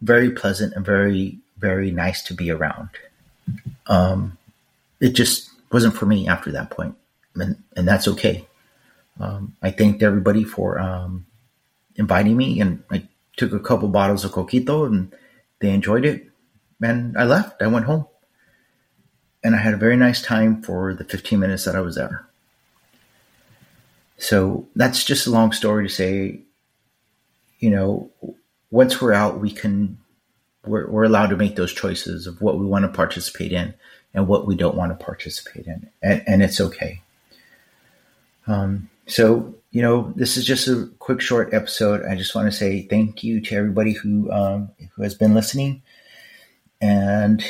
very 0.00 0.30
pleasant 0.30 0.74
and 0.74 0.84
very, 0.84 1.38
very 1.58 1.90
nice 1.90 2.22
to 2.22 2.34
be 2.34 2.50
around 2.50 2.88
um, 3.86 4.36
it 5.00 5.10
just 5.10 5.50
wasn't 5.72 5.94
for 5.94 6.06
me 6.06 6.28
after 6.28 6.52
that 6.52 6.70
point, 6.70 6.96
and 7.34 7.56
and 7.76 7.86
that's 7.86 8.08
okay. 8.08 8.46
Um, 9.18 9.56
I 9.62 9.70
thanked 9.70 10.02
everybody 10.02 10.44
for 10.44 10.78
um, 10.78 11.26
inviting 11.96 12.36
me, 12.36 12.60
and 12.60 12.82
I 12.90 13.06
took 13.36 13.52
a 13.52 13.60
couple 13.60 13.88
bottles 13.88 14.24
of 14.24 14.32
coquito, 14.32 14.86
and 14.86 15.14
they 15.60 15.70
enjoyed 15.70 16.04
it. 16.04 16.28
And 16.82 17.16
I 17.16 17.24
left. 17.24 17.62
I 17.62 17.68
went 17.68 17.86
home, 17.86 18.06
and 19.42 19.54
I 19.54 19.58
had 19.58 19.74
a 19.74 19.78
very 19.78 19.96
nice 19.96 20.20
time 20.20 20.62
for 20.62 20.94
the 20.94 21.04
15 21.04 21.38
minutes 21.38 21.64
that 21.64 21.76
I 21.76 21.80
was 21.80 21.94
there. 21.94 22.26
So 24.18 24.68
that's 24.74 25.04
just 25.04 25.26
a 25.26 25.30
long 25.30 25.52
story 25.52 25.86
to 25.86 25.92
say, 25.92 26.40
you 27.58 27.70
know, 27.70 28.10
once 28.70 29.00
we're 29.00 29.12
out, 29.12 29.40
we 29.40 29.50
can 29.50 29.98
we're, 30.66 30.88
we're 30.88 31.04
allowed 31.04 31.28
to 31.28 31.36
make 31.36 31.56
those 31.56 31.72
choices 31.72 32.26
of 32.26 32.40
what 32.40 32.58
we 32.58 32.66
want 32.66 32.84
to 32.84 32.88
participate 32.88 33.52
in 33.52 33.74
and 34.12 34.26
what 34.26 34.46
we 34.46 34.56
don't 34.56 34.76
want 34.76 34.98
to 34.98 35.04
participate 35.04 35.66
in, 35.66 35.88
and, 36.02 36.22
and 36.26 36.42
it's 36.42 36.60
okay. 36.60 37.02
Um, 38.46 38.90
so, 39.06 39.54
you 39.70 39.82
know, 39.82 40.12
this 40.16 40.36
is 40.36 40.44
just 40.44 40.68
a 40.68 40.88
quick, 40.98 41.20
short 41.20 41.52
episode. 41.52 42.04
I 42.04 42.14
just 42.14 42.34
want 42.34 42.46
to 42.46 42.56
say 42.56 42.82
thank 42.82 43.24
you 43.24 43.40
to 43.40 43.56
everybody 43.56 43.92
who 43.92 44.30
um, 44.30 44.70
who 44.94 45.02
has 45.02 45.14
been 45.14 45.34
listening, 45.34 45.82
and 46.80 47.44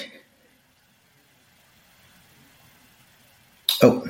oh, 3.82 4.06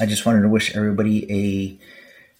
I 0.00 0.06
just 0.06 0.26
wanted 0.26 0.42
to 0.42 0.48
wish 0.48 0.74
everybody 0.76 1.26
a 1.30 1.86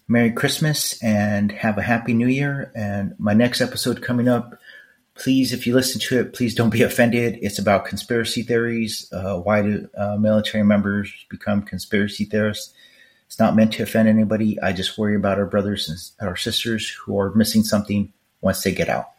Merry 0.07 0.31
Christmas 0.31 1.01
and 1.03 1.51
have 1.51 1.77
a 1.77 1.81
Happy 1.81 2.13
New 2.13 2.27
Year. 2.27 2.71
And 2.75 3.15
my 3.17 3.33
next 3.33 3.61
episode 3.61 4.01
coming 4.01 4.27
up 4.27 4.59
please, 5.17 5.51
if 5.51 5.65
you 5.67 5.73
listen 5.73 5.99
to 5.99 6.19
it, 6.19 6.33
please 6.33 6.55
don't 6.55 6.69
be 6.69 6.83
offended. 6.83 7.39
It's 7.41 7.59
about 7.59 7.85
conspiracy 7.85 8.43
theories. 8.43 9.11
Uh, 9.11 9.37
why 9.37 9.61
do 9.61 9.89
uh, 9.97 10.17
military 10.17 10.63
members 10.63 11.11
become 11.29 11.61
conspiracy 11.63 12.25
theorists? 12.25 12.73
It's 13.27 13.39
not 13.39 13.55
meant 13.55 13.73
to 13.73 13.83
offend 13.83 14.07
anybody. 14.07 14.59
I 14.61 14.73
just 14.73 14.97
worry 14.97 15.15
about 15.15 15.37
our 15.37 15.45
brothers 15.45 16.15
and 16.19 16.27
our 16.27 16.35
sisters 16.35 16.89
who 16.89 17.19
are 17.19 17.35
missing 17.35 17.63
something 17.63 18.11
once 18.41 18.63
they 18.63 18.71
get 18.71 18.89
out. 18.89 19.11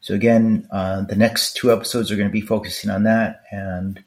So 0.00 0.14
again, 0.14 0.68
uh, 0.70 1.02
the 1.02 1.16
next 1.16 1.56
two 1.56 1.72
episodes 1.72 2.12
are 2.12 2.16
going 2.16 2.28
to 2.28 2.32
be 2.32 2.42
focusing 2.42 2.90
on 2.90 3.04
that. 3.04 3.42
And 3.50 4.04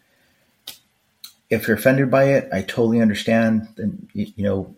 if 1.49 1.67
you're 1.67 1.77
offended 1.77 2.11
by 2.11 2.25
it, 2.25 2.47
I 2.53 2.61
totally 2.61 3.01
understand. 3.01 3.67
Then 3.75 4.07
you, 4.13 4.27
you 4.35 4.43
know, 4.43 4.75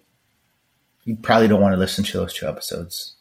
you 1.04 1.18
probably 1.18 1.48
don't 1.48 1.62
want 1.62 1.74
to 1.74 1.80
listen 1.80 2.04
to 2.06 2.18
those 2.18 2.34
two 2.34 2.48
episodes. 2.48 3.16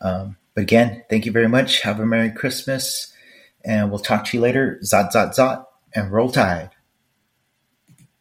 Um, 0.00 0.36
but 0.54 0.62
again, 0.62 1.04
thank 1.10 1.26
you 1.26 1.32
very 1.32 1.48
much. 1.48 1.82
Have 1.82 2.00
a 2.00 2.06
Merry 2.06 2.30
Christmas, 2.30 3.12
and 3.64 3.90
we'll 3.90 3.98
talk 3.98 4.24
to 4.26 4.36
you 4.36 4.40
later. 4.40 4.78
Zot, 4.82 5.12
zot, 5.12 5.34
zot, 5.34 5.66
and 5.94 6.10
roll 6.10 6.30
tide. 6.30 6.70